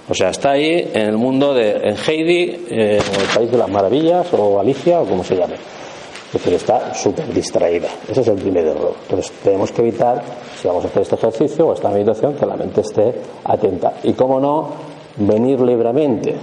[0.08, 3.68] O sea, está ahí en el mundo de en Heidi, eh, el país de las
[3.68, 5.54] maravillas, o Alicia, o como se llame.
[5.54, 7.88] Es decir, está súper distraída.
[8.08, 8.94] Ese es el primer error.
[9.02, 10.22] Entonces, tenemos que evitar,
[10.60, 13.94] si vamos a hacer este ejercicio o esta meditación, que la mente esté atenta.
[14.02, 14.70] Y, cómo no,
[15.18, 16.34] venir libremente.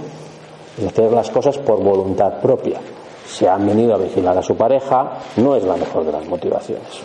[0.78, 2.78] Es hacer las cosas por voluntad propia.
[3.26, 7.02] Si han venido a vigilar a su pareja, no es la mejor de las motivaciones.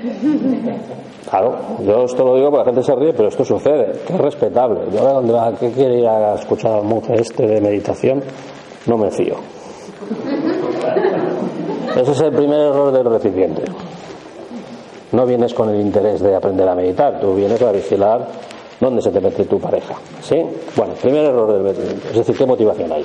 [1.28, 4.18] Claro, yo esto lo digo porque la gente se ríe, pero esto sucede, que es
[4.18, 4.80] respetable.
[4.92, 8.20] Yo a dónde va, ¿qué quiere ir a escuchar al monje este de meditación?
[8.86, 9.36] No me fío.
[11.96, 13.62] Ese es el primer error del recipiente.
[15.12, 18.26] No vienes con el interés de aprender a meditar, tú vienes a vigilar
[18.80, 19.94] dónde se te mete tu pareja.
[20.22, 20.42] ¿Sí?
[20.76, 23.04] Bueno, primer error del recipiente, es decir, ¿qué motivación hay?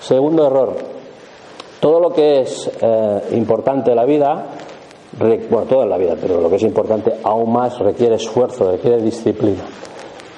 [0.00, 0.76] Segundo error,
[1.80, 4.46] todo lo que es eh, importante en la vida
[5.18, 9.64] bueno, toda la vida, pero lo que es importante aún más requiere esfuerzo, requiere disciplina.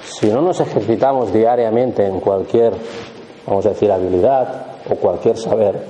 [0.03, 2.73] Si no nos ejercitamos diariamente en cualquier,
[3.45, 5.83] vamos a decir, habilidad o cualquier saber,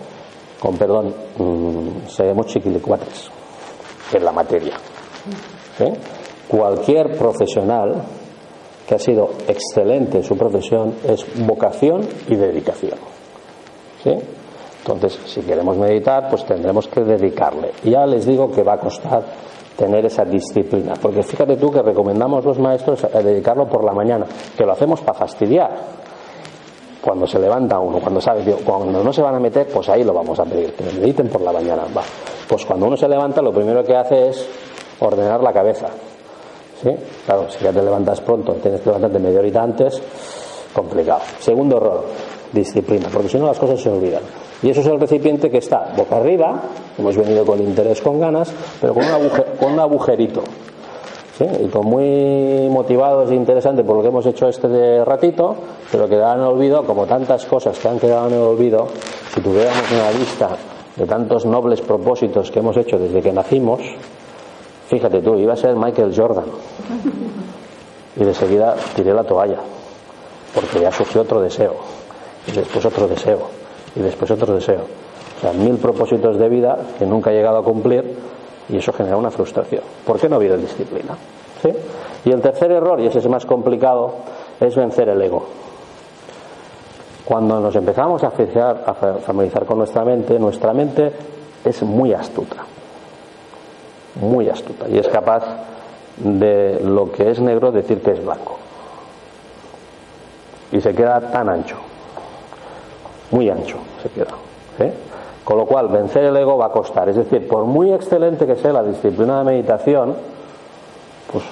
[0.60, 3.30] con perdón, mmm, seremos chiquilicuatres
[4.14, 4.74] en la materia.
[6.48, 8.02] Cualquier profesional
[8.88, 12.98] que ha sido excelente en su profesión es vocación y dedicación.
[14.04, 14.12] ¿Sí?
[14.88, 17.72] Entonces, si queremos meditar, pues tendremos que dedicarle.
[17.84, 19.22] Ya les digo que va a costar
[19.76, 24.26] tener esa disciplina, porque fíjate tú que recomendamos los maestros dedicarlo por la mañana,
[24.58, 25.70] que lo hacemos para fastidiar.
[27.02, 30.14] Cuando se levanta uno, cuando sabe, cuando no se van a meter, pues ahí lo
[30.14, 31.84] vamos a pedir, que mediten por la mañana.
[31.96, 32.02] Va.
[32.48, 34.48] Pues cuando uno se levanta, lo primero que hace es
[35.00, 35.88] ordenar la cabeza.
[36.82, 36.90] ¿Sí?
[37.26, 40.02] Claro, si ya te levantas pronto, tienes que levantarte media horita antes,
[40.74, 41.22] complicado.
[41.40, 42.06] Segundo error,
[42.54, 44.24] disciplina, porque si no las cosas se olvidan.
[44.64, 46.62] Y eso es el recipiente que está boca arriba,
[46.98, 49.04] hemos venido con interés, con ganas, pero con
[49.72, 50.44] un, agujerito.
[51.40, 55.56] Y con muy motivados e interesantes por lo que hemos hecho este ratito,
[55.92, 58.88] pero quedaban en olvido, como tantas cosas que han quedado en el olvido,
[59.32, 60.50] si tuviéramos una lista
[60.96, 63.82] de tantos nobles propósitos que hemos hecho desde que nacimos,
[64.88, 66.46] fíjate tú, iba a ser Michael Jordan.
[68.16, 69.60] Y de seguida tiré la toalla,
[70.56, 71.76] porque ya surgió otro deseo,
[72.48, 73.57] y después otro deseo
[73.96, 74.82] y después otro deseo.
[75.38, 78.16] O sea, mil propósitos de vida que nunca he llegado a cumplir
[78.70, 79.82] y eso genera una frustración.
[80.06, 81.16] ¿Por qué no habido disciplina?
[81.62, 81.70] ¿Sí?
[82.26, 84.16] Y el tercer error, y ese es más complicado,
[84.60, 85.46] es vencer el ego.
[87.24, 91.12] Cuando nos empezamos a familiarizar con nuestra mente, nuestra mente
[91.64, 92.58] es muy astuta,
[94.22, 95.44] muy astuta, y es capaz
[96.18, 98.58] de lo que es negro decir que es blanco.
[100.72, 101.87] Y se queda tan ancho
[103.32, 104.36] muy ancho se queda.
[104.80, 104.94] ¿eh?
[105.44, 107.08] Con lo cual, vencer el ego va a costar.
[107.10, 110.16] Es decir, por muy excelente que sea la disciplina de meditación,
[111.32, 111.44] pues,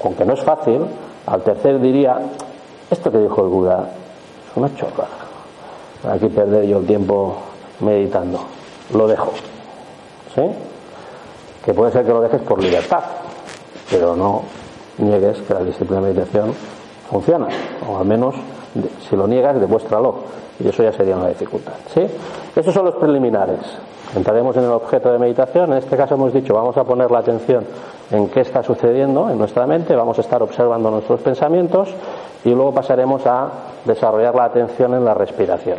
[0.00, 0.80] con que no es fácil,
[1.26, 2.18] al tercer diría,
[2.90, 3.90] esto que dijo el Buda
[4.50, 5.06] es una chorra.
[6.10, 7.36] Aquí perder yo el tiempo
[7.80, 8.40] meditando.
[8.92, 9.32] Lo dejo.
[10.34, 10.42] ¿Sí?
[11.64, 13.04] Que puede ser que lo dejes por libertad,
[13.88, 14.42] pero no
[14.98, 16.52] niegues que la disciplina de meditación
[17.08, 17.48] funciona.
[17.88, 18.34] O al menos,
[19.08, 20.14] si lo niegas, demuéstralo
[20.58, 21.72] y eso ya sería una dificultad.
[21.92, 22.06] ¿sí?
[22.54, 23.60] Estos son los preliminares.
[24.14, 25.72] Entraremos en el objeto de meditación.
[25.72, 27.64] En este caso hemos dicho, vamos a poner la atención
[28.10, 31.88] en qué está sucediendo en nuestra mente, vamos a estar observando nuestros pensamientos
[32.44, 33.50] y luego pasaremos a
[33.84, 35.78] desarrollar la atención en la respiración.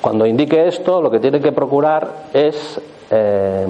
[0.00, 2.80] Cuando indique esto, lo que tiene que procurar es
[3.10, 3.66] eh,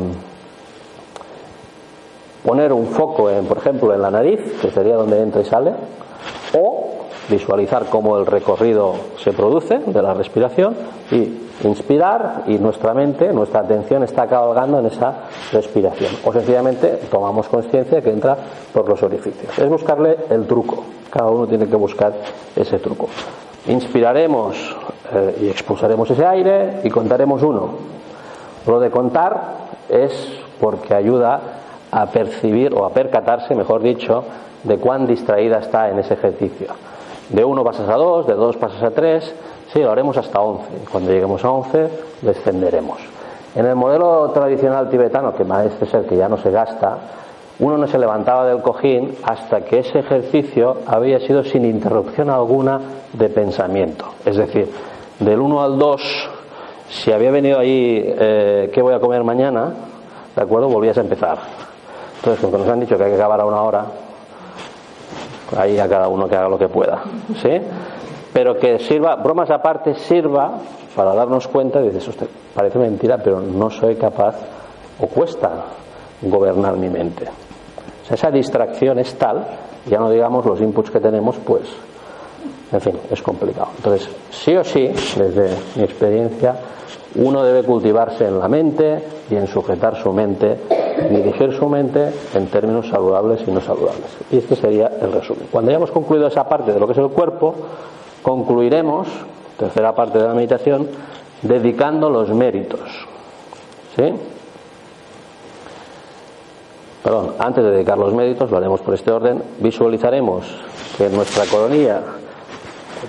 [2.45, 5.73] poner un foco, en, por ejemplo, en la nariz, que sería donde entra y sale,
[6.59, 6.82] o
[7.29, 10.75] visualizar cómo el recorrido se produce de la respiración
[11.11, 15.15] y inspirar y nuestra mente, nuestra atención está cabalgando en esa
[15.53, 16.13] respiración.
[16.25, 18.37] O sencillamente tomamos conciencia que entra
[18.73, 19.59] por los orificios.
[19.59, 20.85] Es buscarle el truco.
[21.11, 22.13] Cada uno tiene que buscar
[22.57, 23.09] ese truco.
[23.69, 24.77] Inspiraremos
[25.13, 27.71] eh, y expulsaremos ese aire y contaremos uno.
[28.67, 30.13] Lo de contar es
[30.61, 31.41] porque ayuda
[31.91, 34.25] a percibir o a percatarse, mejor dicho,
[34.65, 36.69] de cuán distraída está en ese ejercicio.
[37.29, 39.35] De 1 pasas a 2, de 2 pasas a 3,
[39.73, 40.65] sí, lo haremos hasta 11.
[40.91, 41.89] Cuando lleguemos a 11,
[42.23, 42.99] descenderemos.
[43.55, 46.99] En el modelo tradicional tibetano, que parece ser que ya no se gasta,
[47.59, 52.81] uno no se levantaba del cojín hasta que ese ejercicio había sido sin interrupción alguna
[53.13, 54.07] de pensamiento.
[54.25, 54.71] Es decir,
[55.21, 56.31] del 1 al 2,
[56.89, 59.73] si había venido ahí, eh, ¿qué voy a comer mañana?
[60.35, 60.69] ¿De acuerdo?
[60.69, 61.39] Volvías a empezar.
[62.17, 63.85] Entonces, cuando nos han dicho que hay que acabar a una hora,
[65.57, 67.03] ahí a cada uno que haga lo que pueda,
[67.41, 67.51] ¿sí?
[68.33, 70.59] Pero que sirva, bromas aparte, sirva
[70.95, 74.37] para darnos cuenta, dices, usted, parece mentira, pero no soy capaz
[75.01, 75.51] o cuesta
[76.23, 77.27] gobernar mi mente.
[78.11, 79.45] esa distracción es tal
[79.87, 81.65] Ya no digamos los inputs que tenemos, pues,
[82.71, 83.69] en fin, es complicado.
[83.77, 84.87] Entonces, sí o sí,
[85.17, 86.55] desde mi experiencia,
[87.15, 90.57] uno debe cultivarse en la mente y en sujetar su mente,
[91.11, 94.17] dirigir su mente en términos saludables y no saludables.
[94.31, 95.49] Y este sería el resumen.
[95.51, 97.55] Cuando hayamos concluido esa parte de lo que es el cuerpo,
[98.23, 99.09] concluiremos,
[99.59, 100.89] tercera parte de la meditación,
[101.43, 102.81] dedicando los méritos.
[103.97, 104.13] ¿Sí?
[107.03, 110.47] Perdón, antes de dedicar los méritos, lo haremos por este orden, visualizaremos
[110.97, 112.01] que en nuestra coronilla,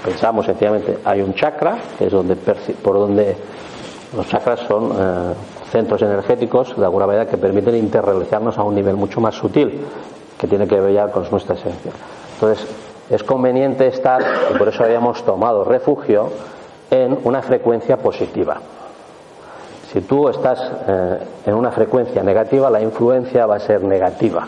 [0.04, 3.38] pensamos sencillamente, hay un chakra, que es donde, por donde
[4.15, 5.34] los chakras son eh,
[5.71, 9.86] centros energéticos de alguna manera que permiten interrelacionarnos a un nivel mucho más sutil,
[10.38, 11.91] que tiene que ver ya con nuestra esencia.
[12.36, 12.67] Entonces,
[13.10, 14.21] es conveniente estar,
[14.54, 16.30] y por eso habíamos tomado refugio,
[16.89, 18.58] en una frecuencia positiva.
[19.91, 24.47] Si tú estás eh, en una frecuencia negativa, la influencia va a ser negativa.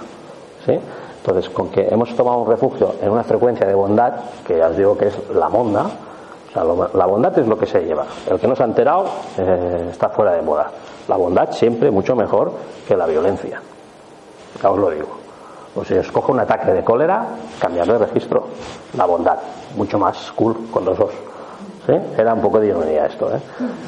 [0.66, 0.80] ¿sí?
[1.18, 4.14] Entonces, con que hemos tomado un refugio en una frecuencia de bondad,
[4.46, 5.86] que ya os digo que es la monda,
[6.56, 8.06] la bondad es lo que se lleva.
[8.30, 9.06] El que no se ha enterado
[9.38, 10.72] eh, está fuera de moda.
[11.08, 12.52] La bondad siempre mucho mejor
[12.88, 13.62] que la violencia.
[14.62, 15.10] Ya os lo digo.
[15.76, 17.28] O si os coge un ataque de cólera,
[17.60, 18.48] cambiar de registro.
[18.98, 19.38] La bondad,
[19.76, 21.12] mucho más cool con los dos.
[21.86, 21.94] ¿Sí?
[22.18, 23.40] Era un poco de ironía esto, ¿eh?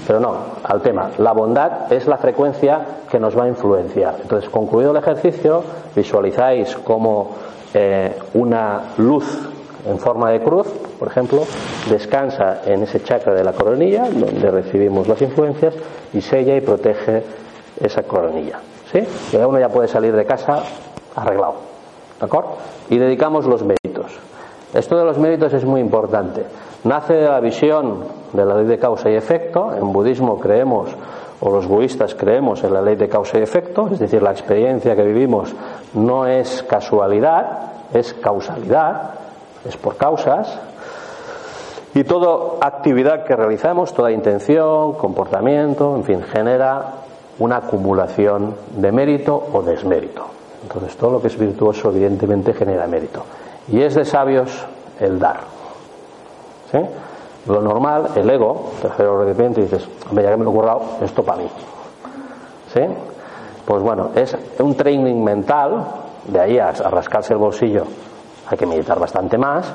[0.06, 1.10] Pero no, al tema.
[1.18, 4.18] La bondad es la frecuencia que nos va a influenciar.
[4.22, 5.64] Entonces, concluido el ejercicio,
[5.96, 7.32] visualizáis como
[7.74, 9.57] eh, una luz
[9.88, 10.68] en forma de cruz,
[11.00, 11.44] por ejemplo,
[11.90, 15.74] descansa en ese chakra de la coronilla, donde recibimos las influencias,
[16.14, 17.24] y sella y protege
[17.80, 18.60] esa coronilla.
[18.92, 19.00] ¿Sí?
[19.34, 20.64] Y uno ya puede salir de casa
[21.16, 21.56] arreglado.
[22.20, 22.58] ¿De acuerdo?
[22.90, 24.18] Y dedicamos los méritos.
[24.74, 26.44] Esto de los méritos es muy importante.
[26.84, 29.74] Nace de la visión de la ley de causa y efecto.
[29.74, 30.90] En budismo creemos,
[31.40, 34.96] o los budistas creemos en la ley de causa y efecto, es decir, la experiencia
[34.96, 35.54] que vivimos
[35.94, 39.27] no es casualidad, es causalidad
[39.68, 40.60] es por causas.
[41.94, 46.84] Y toda actividad que realizamos, toda intención, comportamiento, en fin, genera
[47.40, 50.26] una acumulación de mérito o desmérito.
[50.64, 53.24] Entonces, todo lo que es virtuoso, evidentemente, genera mérito.
[53.70, 54.66] Y es de sabios
[55.00, 55.40] el dar.
[56.72, 56.80] ¿Sí?
[57.48, 61.24] Lo normal, el ego, tercero repente dices, hombre, ya que me lo he currado, esto
[61.24, 61.50] para mí.
[62.74, 62.82] ¿Sí?
[63.66, 65.86] Pues bueno, es un training mental,
[66.26, 67.86] de ahí a rascarse el bolsillo
[68.50, 69.66] hay que meditar bastante más,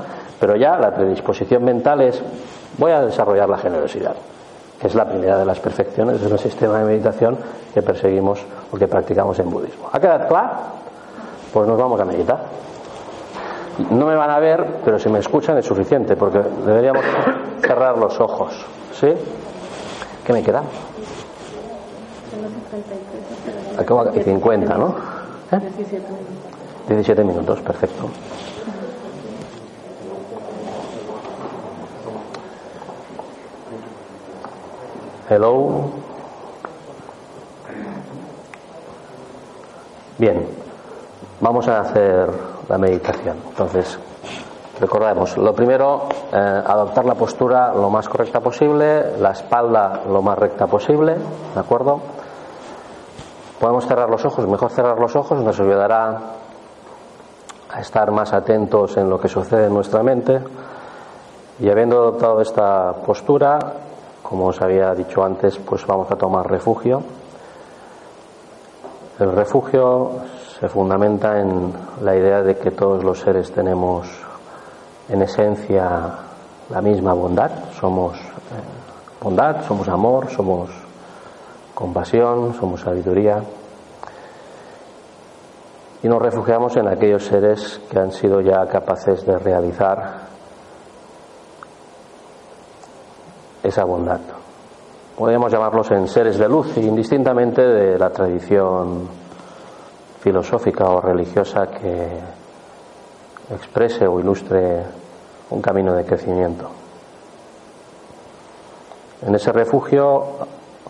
[0.40, 2.22] pero ya la predisposición mental es
[2.78, 4.14] voy a desarrollar la generosidad,
[4.80, 7.38] que es la primera de las perfecciones del sistema de meditación
[7.74, 9.88] que perseguimos o que practicamos en budismo.
[9.92, 10.50] ¿Ha quedado claro?
[11.52, 12.38] Pues nos vamos a meditar.
[13.90, 17.04] No me van a ver, pero si me escuchan es suficiente, porque deberíamos
[17.60, 18.54] cerrar los ojos.
[18.92, 19.12] ¿Sí?
[20.24, 20.62] ¿Qué me queda?
[23.78, 24.94] Acabo y 50, ¿no?
[26.88, 28.08] 17 minutos, perfecto.
[35.34, 35.88] Hello.
[40.18, 40.46] Bien,
[41.40, 42.28] vamos a hacer
[42.68, 43.38] la meditación.
[43.48, 43.98] Entonces,
[44.78, 50.38] recordemos, lo primero, eh, adoptar la postura lo más correcta posible, la espalda lo más
[50.38, 51.16] recta posible,
[51.54, 51.98] ¿de acuerdo?
[53.58, 56.18] Podemos cerrar los ojos, mejor cerrar los ojos, nos ayudará
[57.70, 60.42] a estar más atentos en lo que sucede en nuestra mente.
[61.58, 63.58] Y habiendo adoptado esta postura,
[64.32, 67.02] como os había dicho antes, pues vamos a tomar refugio.
[69.20, 70.10] El refugio
[70.58, 74.08] se fundamenta en la idea de que todos los seres tenemos
[75.10, 76.14] en esencia
[76.70, 80.70] la misma bondad, somos eh, bondad, somos amor, somos
[81.74, 83.42] compasión, somos sabiduría.
[86.02, 90.31] Y nos refugiamos en aquellos seres que han sido ya capaces de realizar
[93.62, 94.20] esa bondad.
[95.16, 99.08] Podríamos llamarlos en seres de luz, indistintamente de la tradición
[100.20, 102.08] filosófica o religiosa que
[103.50, 104.82] exprese o ilustre
[105.50, 106.70] un camino de crecimiento.
[109.26, 110.24] En ese refugio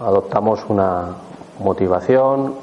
[0.01, 1.09] adoptamos una
[1.59, 2.55] motivación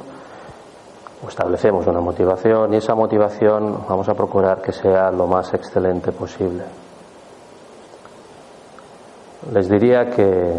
[1.23, 6.11] o establecemos una motivación y esa motivación vamos a procurar que sea lo más excelente
[6.11, 6.88] posible
[9.51, 10.53] les diría que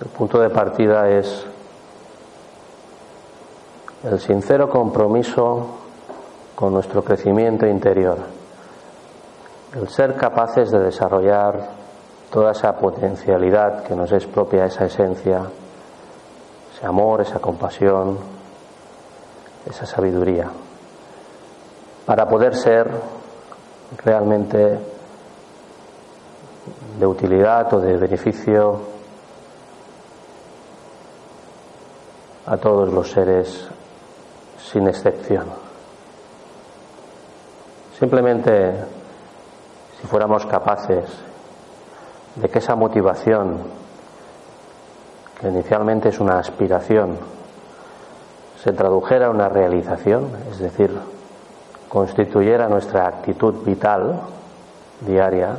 [0.00, 1.46] el punto de partida es
[4.04, 5.66] el sincero compromiso
[6.54, 8.18] con nuestro crecimiento interior,
[9.74, 11.68] el ser capaces de desarrollar
[12.30, 15.42] toda esa potencialidad que nos es propia, esa esencia,
[16.74, 18.18] ese amor, esa compasión,
[19.68, 20.50] esa sabiduría.
[22.04, 22.90] para poder ser
[24.04, 24.78] realmente
[26.98, 28.80] de utilidad o de beneficio
[32.46, 33.68] a todos los seres
[34.58, 35.46] sin excepción.
[37.98, 38.74] Simplemente
[40.00, 41.04] si fuéramos capaces
[42.36, 43.58] de que esa motivación,
[45.40, 47.18] que inicialmente es una aspiración,
[48.62, 50.90] se tradujera en una realización, es decir,
[51.88, 54.20] constituyera nuestra actitud vital
[55.00, 55.56] diaria,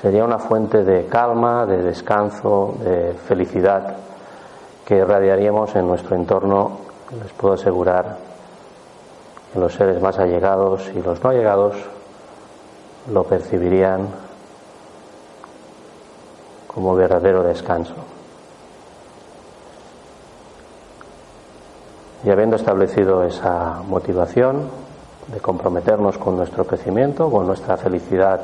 [0.00, 3.96] sería una fuente de calma, de descanso, de felicidad
[4.84, 6.78] que irradiaríamos en nuestro entorno,
[7.20, 8.16] les puedo asegurar,
[9.52, 11.74] que los seres más allegados y los no allegados
[13.12, 14.08] lo percibirían
[16.66, 17.94] como verdadero descanso.
[22.24, 24.70] Y habiendo establecido esa motivación
[25.26, 28.40] de comprometernos con nuestro crecimiento, con nuestra felicidad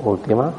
[0.00, 0.52] última,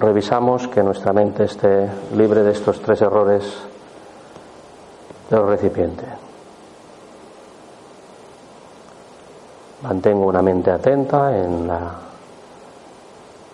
[0.00, 3.44] revisamos que nuestra mente esté libre de estos tres errores
[5.28, 6.04] del recipiente.
[9.82, 11.92] Mantengo una mente atenta en la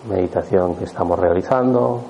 [0.08, 2.00] meditación que estamos realizando.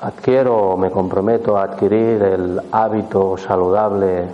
[0.00, 4.26] Adquiero o me comprometo a adquirir el hábito saludable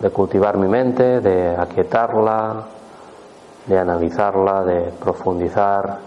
[0.00, 2.64] de cultivar mi mente, de aquietarla,
[3.66, 5.98] de analizarla, de profundizar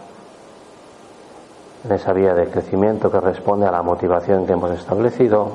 [1.83, 5.53] en esa vía de crecimiento que responde a la motivación que hemos establecido.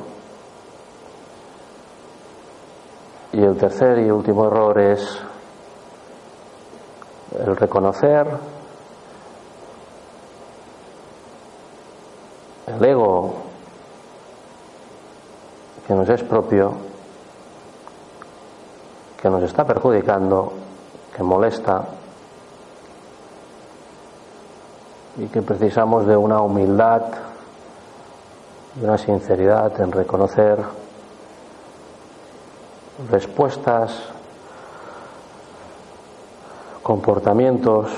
[3.32, 5.18] Y el tercer y último error es
[7.38, 8.26] el reconocer
[12.66, 13.34] el ego
[15.86, 16.93] que nos es propio
[19.24, 20.52] que nos está perjudicando,
[21.16, 21.82] que molesta
[25.16, 27.04] y que precisamos de una humildad
[28.78, 30.58] y una sinceridad en reconocer
[33.10, 33.98] respuestas,
[36.82, 37.92] comportamientos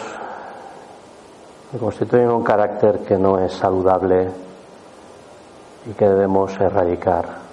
[1.72, 4.30] que constituyen un carácter que no es saludable
[5.90, 7.45] y que debemos erradicar.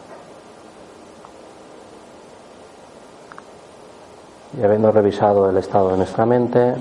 [4.58, 6.76] Y habiendo revisado el estado de nuestra mente,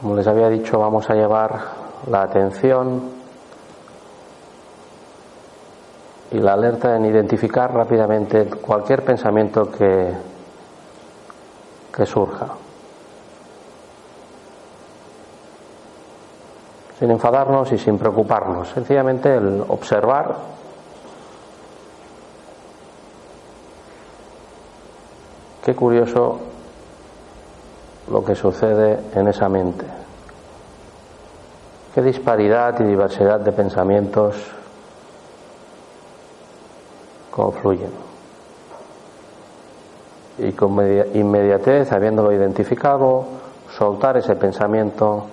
[0.00, 1.58] como les había dicho, vamos a llevar
[2.08, 3.16] la atención
[6.30, 10.12] y la alerta en identificar rápidamente cualquier pensamiento que,
[11.92, 12.48] que surja.
[16.98, 20.36] Sin enfadarnos y sin preocuparnos, sencillamente el observar
[25.66, 26.38] Qué curioso
[28.08, 29.84] lo que sucede en esa mente.
[31.92, 34.36] Qué disparidad y diversidad de pensamientos
[37.32, 37.90] confluyen.
[40.38, 40.78] Y con
[41.16, 43.24] inmediatez, habiéndolo identificado,
[43.76, 45.26] soltar ese pensamiento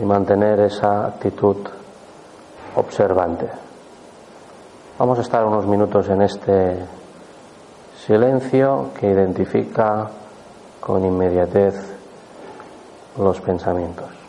[0.00, 1.56] y mantener esa actitud
[2.76, 3.48] observante.
[4.96, 6.76] Vamos a estar unos minutos en este
[8.06, 10.08] Silencio que identifica
[10.78, 11.74] con inmediatez
[13.18, 14.25] los pensamientos.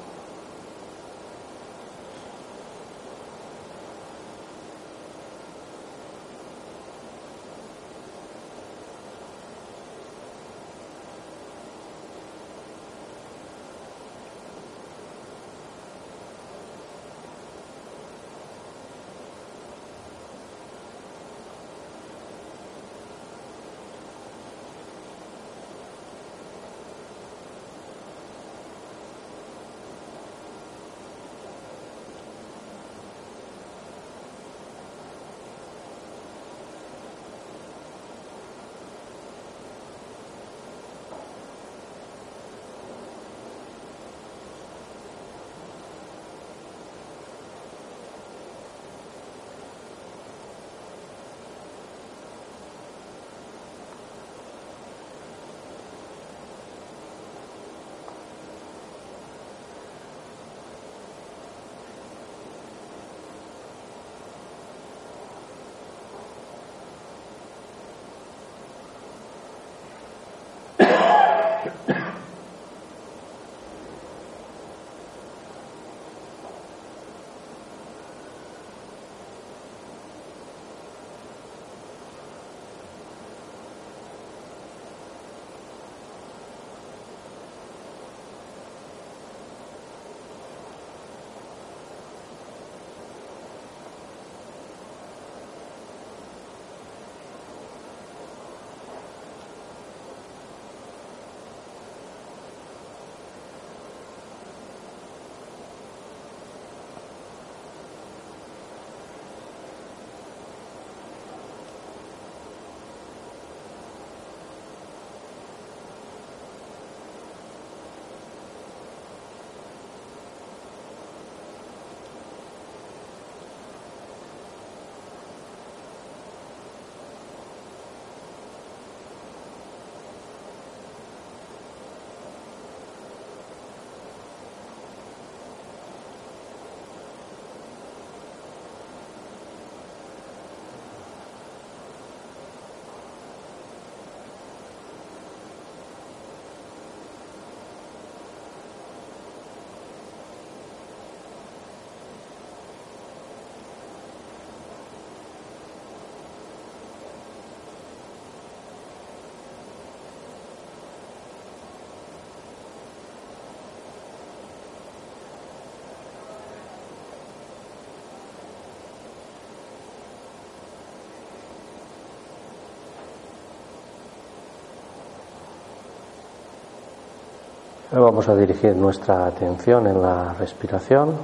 [177.90, 181.16] Vamos a dirigir nuestra atención en la respiración.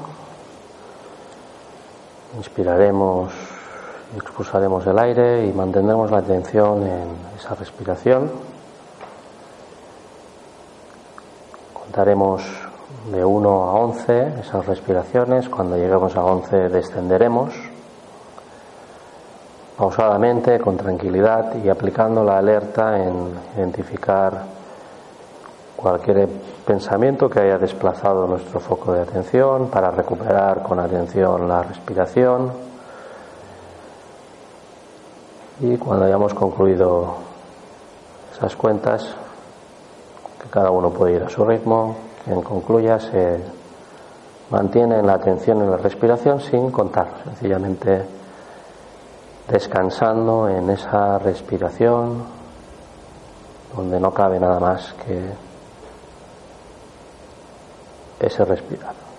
[2.37, 3.33] Inspiraremos
[4.13, 8.31] y expulsaremos el aire y mantendremos la atención en esa respiración.
[11.73, 12.43] Contaremos
[13.11, 15.49] de 1 a 11 esas respiraciones.
[15.49, 17.53] Cuando lleguemos a 11 descenderemos
[19.77, 24.62] pausadamente, con tranquilidad y aplicando la alerta en identificar
[25.83, 26.29] cualquier
[26.65, 32.53] pensamiento que haya desplazado nuestro foco de atención para recuperar con atención la respiración.
[35.59, 37.15] Y cuando hayamos concluido
[38.33, 39.13] esas cuentas,
[40.41, 43.43] que cada uno puede ir a su ritmo, quien concluya se
[44.51, 48.05] mantiene en la atención en la respiración sin contar, sencillamente
[49.49, 52.23] descansando en esa respiración
[53.75, 55.52] donde no cabe nada más que
[58.25, 59.12] ese respirar.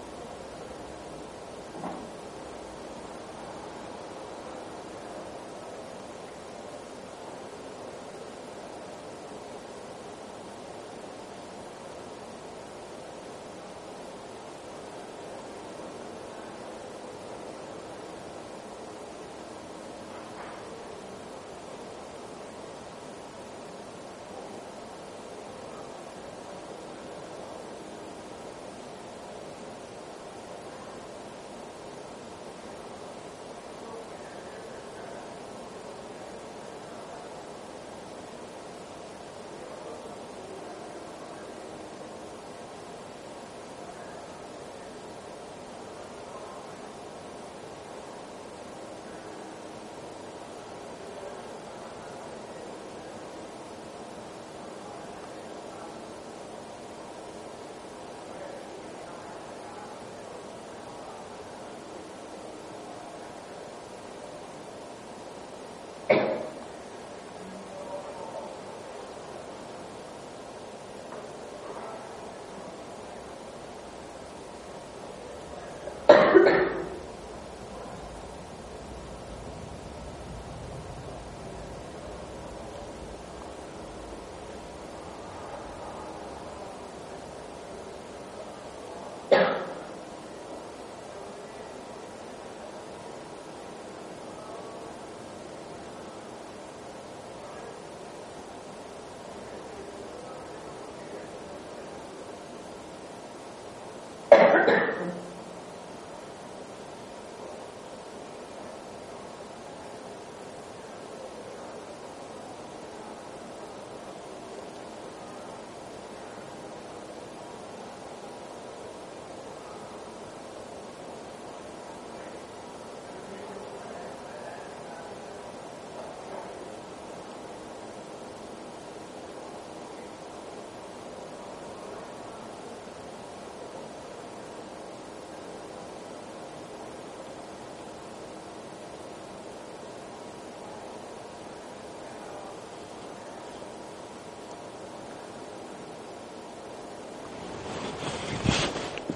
[76.45, 76.84] grouping.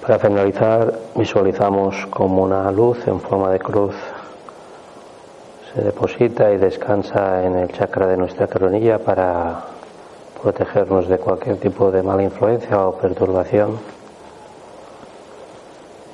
[0.09, 3.93] Para finalizar, visualizamos como una luz en forma de cruz
[5.71, 9.65] se deposita y descansa en el chakra de nuestra coronilla para
[10.41, 13.77] protegernos de cualquier tipo de mala influencia o perturbación.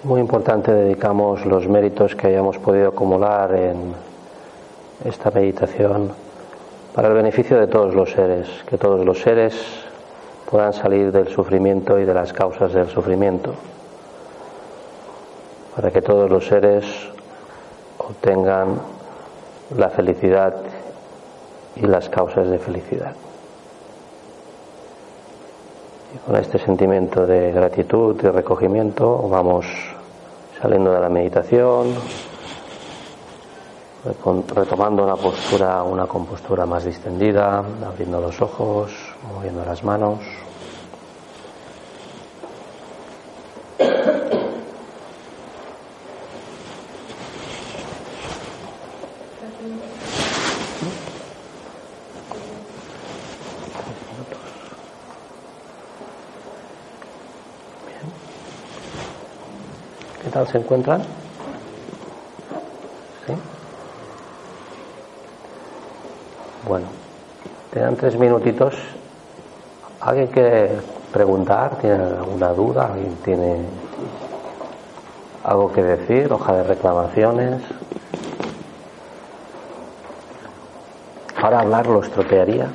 [0.04, 3.94] Muy importante, dedicamos los méritos que hayamos podido acumular en
[5.06, 6.12] esta meditación
[6.94, 9.56] para el beneficio de todos los seres, que todos los seres
[10.52, 13.54] puedan salir del sufrimiento y de las causas del sufrimiento
[15.76, 16.86] para que todos los seres
[17.98, 18.80] obtengan
[19.78, 20.56] la felicidad
[21.76, 23.14] y las causas de felicidad.
[26.14, 29.66] Y con este sentimiento de gratitud y recogimiento vamos
[30.62, 31.94] saliendo de la meditación,
[34.56, 38.92] retomando una postura, una compostura más distendida, abriendo los ojos,
[39.34, 40.20] moviendo las manos.
[60.56, 61.02] Se encuentran?
[63.28, 63.34] ¿Sí?
[66.66, 66.88] Bueno,
[67.74, 68.74] tengan tres minutitos.
[70.00, 70.70] ¿Alguien que
[71.12, 71.78] preguntar?
[71.80, 72.86] ¿Tiene alguna duda?
[72.86, 73.66] ¿Alguien tiene
[75.44, 76.32] algo que decir?
[76.32, 77.62] ¿Hoja de reclamaciones?
[81.42, 82.70] Ahora hablar lo estropearía.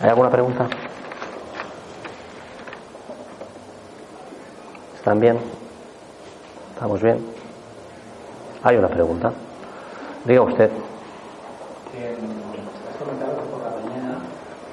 [0.00, 0.68] ¿Hay alguna pregunta?
[5.06, 5.38] ¿Están bien?
[6.74, 7.24] ¿Estamos bien?
[8.64, 9.32] Hay una pregunta.
[10.24, 10.68] Diga usted.
[10.68, 14.18] Has comentado que por la mañana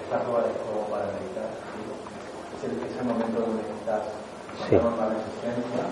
[0.04, 1.50] estás prueba de fuego para meditar.
[2.58, 4.02] Es el, es el momento donde estás
[4.68, 4.76] Sí.
[4.78, 5.86] con la resistencia.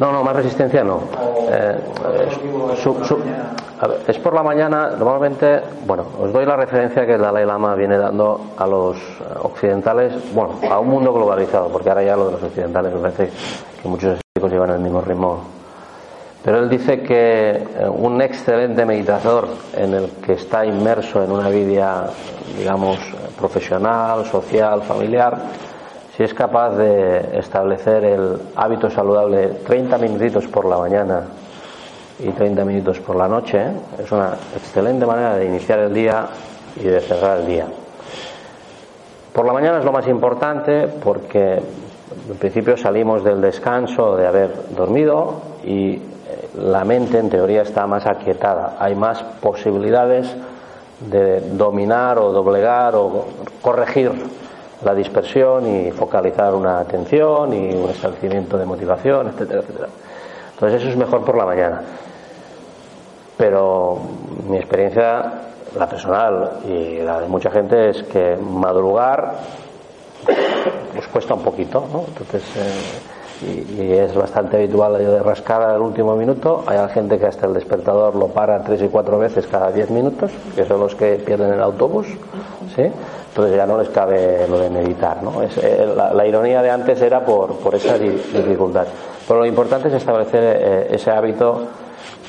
[0.00, 1.00] No, no, más resistencia no.
[1.48, 1.80] Eh,
[2.76, 3.22] su- su-
[4.06, 7.96] es por la mañana, normalmente, bueno, os doy la referencia que el Dalai Lama viene
[7.96, 9.00] dando a los eh,
[9.42, 13.30] occidentales, bueno, a un mundo globalizado, porque ahora ya lo de los occidentales me parece
[13.82, 15.40] que muchos chicos llevan el mismo ritmo.
[16.44, 21.48] Pero él dice que eh, un excelente meditador en el que está inmerso en una
[21.48, 22.10] vida,
[22.58, 22.98] digamos,
[23.38, 25.38] profesional, social, familiar,
[26.16, 31.24] si es capaz de establecer el hábito saludable 30 minutitos por la mañana
[32.18, 33.72] y 30 minutos por la noche, ¿eh?
[34.02, 36.28] es una excelente manera de iniciar el día
[36.76, 37.66] y de cerrar el día.
[39.32, 41.54] Por la mañana es lo más importante porque
[42.30, 46.00] en principio salimos del descanso de haber dormido y eh,
[46.56, 48.76] la mente en teoría está más aquietada.
[48.78, 50.36] Hay más posibilidades
[51.10, 53.26] de dominar o doblegar o
[53.60, 54.12] corregir
[54.84, 59.88] la dispersión y focalizar una atención y un establecimiento de motivación, etcétera, etcétera.
[60.54, 61.82] Entonces eso es mejor por la mañana.
[63.36, 63.98] Pero
[64.48, 65.32] mi experiencia,
[65.76, 69.34] la personal y la de mucha gente, es que madrugar
[70.94, 72.04] pues cuesta un poquito, ¿no?
[72.06, 76.62] Entonces, eh, y, es bastante habitual de rascar al último minuto.
[76.66, 80.30] Hay gente que hasta el despertador lo para tres y cuatro veces cada diez minutos,
[80.54, 82.06] que son los que pierden el autobús,
[82.74, 82.90] ¿sí?
[83.28, 85.42] Entonces ya no les cabe lo de meditar, ¿no?
[85.42, 88.86] Eh, la, ironía de antes era por, esa di- dificultad.
[89.26, 91.66] Pero lo importante es establecer eh, ese hábito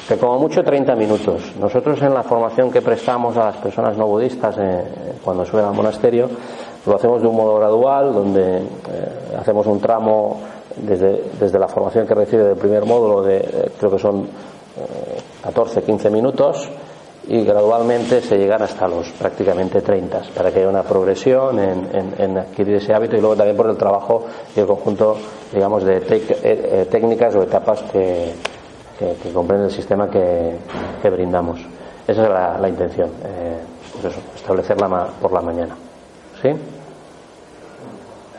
[0.07, 1.53] que como mucho 30 minutos.
[1.59, 4.83] Nosotros en la formación que prestamos a las personas no budistas eh,
[5.23, 6.29] cuando suben al monasterio,
[6.85, 8.63] lo hacemos de un modo gradual, donde eh,
[9.39, 10.39] hacemos un tramo
[10.75, 15.81] desde, desde la formación que recibe del primer módulo de creo que son eh, 14,
[15.81, 16.69] 15 minutos
[17.28, 22.76] y gradualmente se llegan hasta los prácticamente 30 para que haya una progresión en, adquirir
[22.76, 25.17] ese hábito y luego también por el trabajo y el conjunto
[25.53, 26.03] digamos de eh,
[26.43, 28.34] eh, técnicas o etapas que,
[28.99, 30.55] que, comprende el sistema que,
[31.01, 31.59] que brindamos.
[32.07, 32.30] Esa es
[32.61, 33.57] la, intención, eh,
[34.01, 35.76] pues establecerla ma- por la mañana.
[36.41, 36.49] ¿Sí?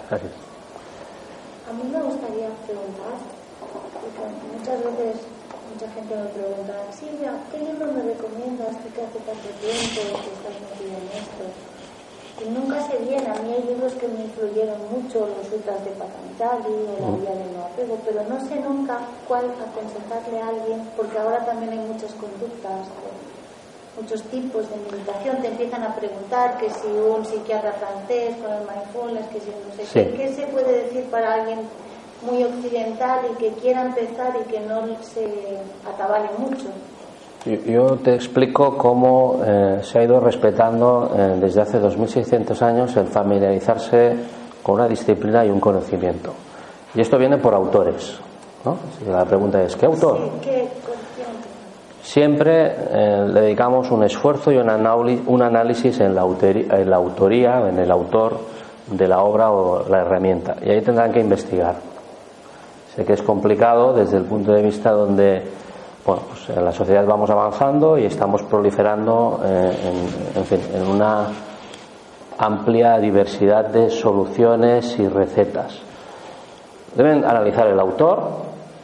[0.09, 0.33] Gracias.
[1.69, 3.19] A mí me gustaría preguntar,
[4.57, 5.26] muchas veces
[5.97, 10.55] gente me pregunta, Silvia, ¿qué libro me recomiendas tú que hace tanto tiempo que estás
[10.61, 11.45] metida en esto?
[12.37, 15.91] Y nunca sé bien, a mí hay libros que me influyeron mucho, los sutras de
[15.97, 20.85] Patanjali o la vía del no apego, pero no sé nunca cuál aconsejarle a alguien,
[20.97, 22.85] porque ahora también hay muchas conductas,
[23.97, 28.69] muchos tipos de meditación, te empiezan a preguntar que si un psiquiatra francés con el
[28.69, 30.11] mindfulness, que si no sé Sí.
[30.13, 31.61] qué, ¿qué se puede decir para alguien
[32.23, 35.59] muy occidental y que quiera empezar y que no se
[35.89, 36.67] atabale mucho?
[37.65, 43.07] Yo, te explico cómo eh, se ha ido respetando eh, desde hace 2600 años el
[43.07, 44.17] familiarizarse
[44.65, 46.33] con una disciplina y un conocimiento.
[46.95, 48.19] Y esto viene por autores.
[48.65, 48.77] ¿no?
[49.09, 50.19] La pregunta es, ¿qué autor?
[50.19, 50.69] Sí, ¿Qué?
[52.03, 56.97] Siempre eh, le dedicamos un esfuerzo y un, análi- un análisis en la, en la
[56.97, 58.39] autoría, en el autor
[58.91, 60.57] de la obra o la herramienta.
[60.65, 61.77] Y ahí tendrán que investigar.
[62.97, 65.43] Sé que es complicado desde el punto de vista donde
[66.03, 69.77] pues en la sociedad vamos avanzando y estamos proliferando eh,
[70.35, 71.27] en, en fin, en una
[72.39, 75.79] amplia diversidad de soluciones y recetas.
[76.95, 78.23] Deben analizar el autor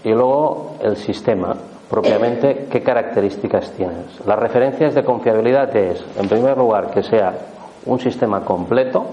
[0.05, 1.57] y luego el sistema,
[1.89, 4.27] propiamente qué características tienes.
[4.27, 7.33] Las referencias de confiabilidad es, en primer lugar, que sea
[7.87, 9.07] un sistema completo,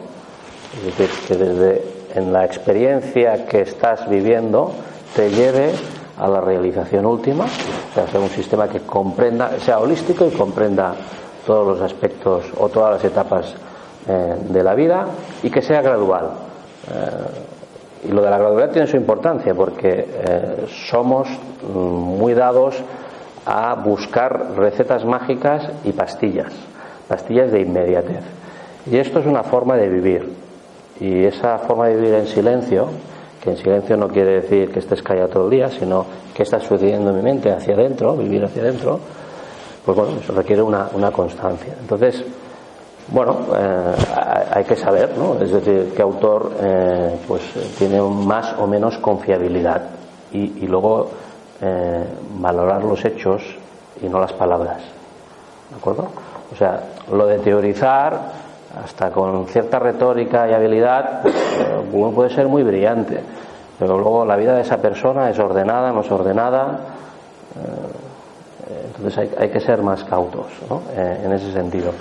[0.75, 4.71] es decir, que desde en la experiencia que estás viviendo
[5.15, 5.71] te lleve
[6.17, 10.93] a la realización última, sea un sistema que comprenda, sea holístico y comprenda
[11.45, 13.55] todos los aspectos o todas las etapas
[14.07, 15.07] eh, de la vida
[15.41, 16.31] y que sea gradual.
[16.91, 22.75] Eh, y lo de la gradualidad tiene su importancia porque eh, somos mm, muy dados
[23.45, 26.53] a buscar recetas mágicas y pastillas,
[27.07, 28.23] pastillas de inmediatez.
[28.89, 30.48] Y esto es una forma de vivir.
[30.99, 32.87] Y esa forma de vivir en silencio,
[33.41, 36.59] que en silencio no quiere decir que estés callado todo el día, sino que está
[36.59, 38.99] sucediendo en mi mente hacia adentro, vivir hacia adentro,
[39.85, 41.73] pues bueno, eso requiere una, una constancia.
[41.79, 42.23] Entonces,
[43.11, 43.95] Bueno, eh,
[44.53, 45.41] hay que saber, ¿no?
[45.41, 47.41] Es decir, qué autor eh, pues
[47.75, 49.81] tiene más o menos confiabilidad
[50.31, 51.09] y, y luego
[51.59, 52.05] eh,
[52.37, 53.41] valorar los hechos
[53.99, 54.83] y no las palabras.
[55.71, 56.07] ¿De acuerdo?
[56.53, 58.11] O sea, lo de teorizar,
[58.83, 61.21] hasta con cierta retórica y habilidad,
[61.91, 63.21] uno puede ser muy brillante,
[63.77, 66.79] pero luego la vida de esa persona es ordenada, no es ordenada.
[68.99, 70.47] Entonces hay, que ser más cautos.
[70.95, 71.91] Eh, en ese sentido.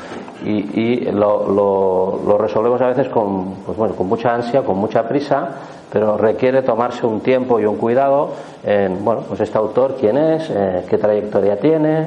[0.44, 5.48] Y, lo, resolvemos a veces con, pues bueno, con mucha ansia, con mucha prisa,
[5.92, 8.30] pero requiere tomarse un tiempo y un cuidado
[8.64, 12.06] en, bueno, pues este autor quién es, eh, qué trayectoria tiene,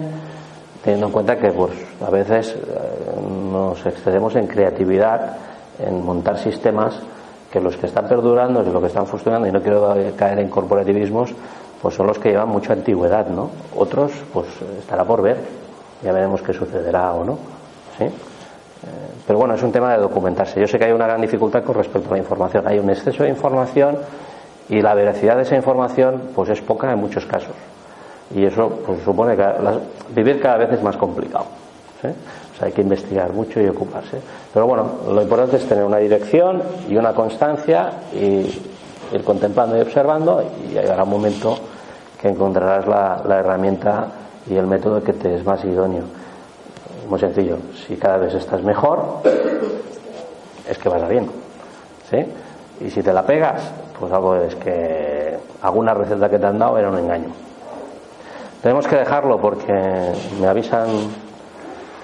[0.84, 1.72] teniendo en cuenta que pues
[2.06, 3.22] a veces eh,
[3.52, 5.38] nos excedemos en creatividad,
[5.80, 7.00] en montar sistemas
[7.52, 11.34] que los que están perdurando los que están funcionando, y no quiero caer en corporativismos,
[11.82, 13.50] pues son los que llevan mucha antigüedad, ¿no?
[13.76, 14.48] Otros, pues
[14.80, 15.38] estará por ver,
[16.02, 17.38] ya veremos qué sucederá o no,
[17.98, 18.06] ¿sí?
[18.06, 18.10] Eh,
[19.28, 20.60] pero bueno, es un tema de documentarse.
[20.60, 22.68] Yo sé que hay una gran dificultad con respecto a la información.
[22.68, 23.98] Hay un exceso de información
[24.70, 27.54] y la veracidad de esa información, pues es poca en muchos casos.
[28.36, 29.46] Y eso, pues supone que
[30.16, 31.46] vivir cada vez es más complicado.
[32.62, 34.18] hay que investigar mucho y ocuparse.
[34.54, 38.62] Pero bueno, lo importante es tener una dirección y una constancia y
[39.12, 41.58] ir contemplando y observando y llegará un momento
[42.22, 44.08] que encontrarás la, herramienta
[44.48, 46.04] y el método que te es más idóneo.
[47.10, 47.58] Muy sencillo,
[47.88, 49.22] si cada vez estás mejor,
[50.70, 51.30] es que vas a bien.
[52.10, 52.26] ¿sí?
[52.80, 53.62] Y si te la pegas,
[54.00, 57.51] pues algo es que alguna receta que te han dado era un engaño.
[58.62, 59.74] Tenemos que dejarlo porque
[60.40, 60.88] me avisan,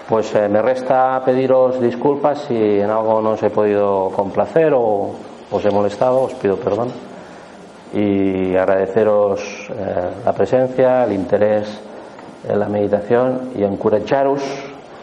[0.09, 5.11] pues eh, me resta pediros disculpas si en algo no os he podido complacer o
[5.51, 6.89] os he molestado, os pido perdón
[7.93, 11.79] y agradeceros eh, la presencia, el interés
[12.49, 14.41] en la meditación y encourajaros.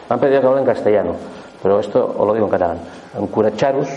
[0.09, 1.13] Me han pedido que hable en castellano,
[1.63, 2.77] pero esto os lo digo en catalán.
[3.17, 3.87] Encourajaros,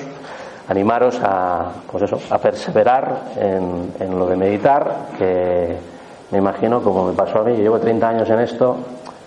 [0.69, 5.98] animaros a, pues eso, a perseverar en, en lo de meditar, que
[6.31, 8.77] me imagino, como me pasó a mí, yo llevo 30 años en esto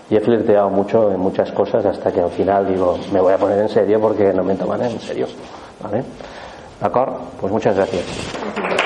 [0.08, 3.38] y he flirteado mucho en muchas cosas hasta que al final digo, me voy a
[3.38, 5.26] poner en serio porque no me toman en serio.
[5.82, 6.04] ¿Vale?
[6.80, 7.18] ¿De acuerdo?
[7.40, 8.81] Pues muchas gracias.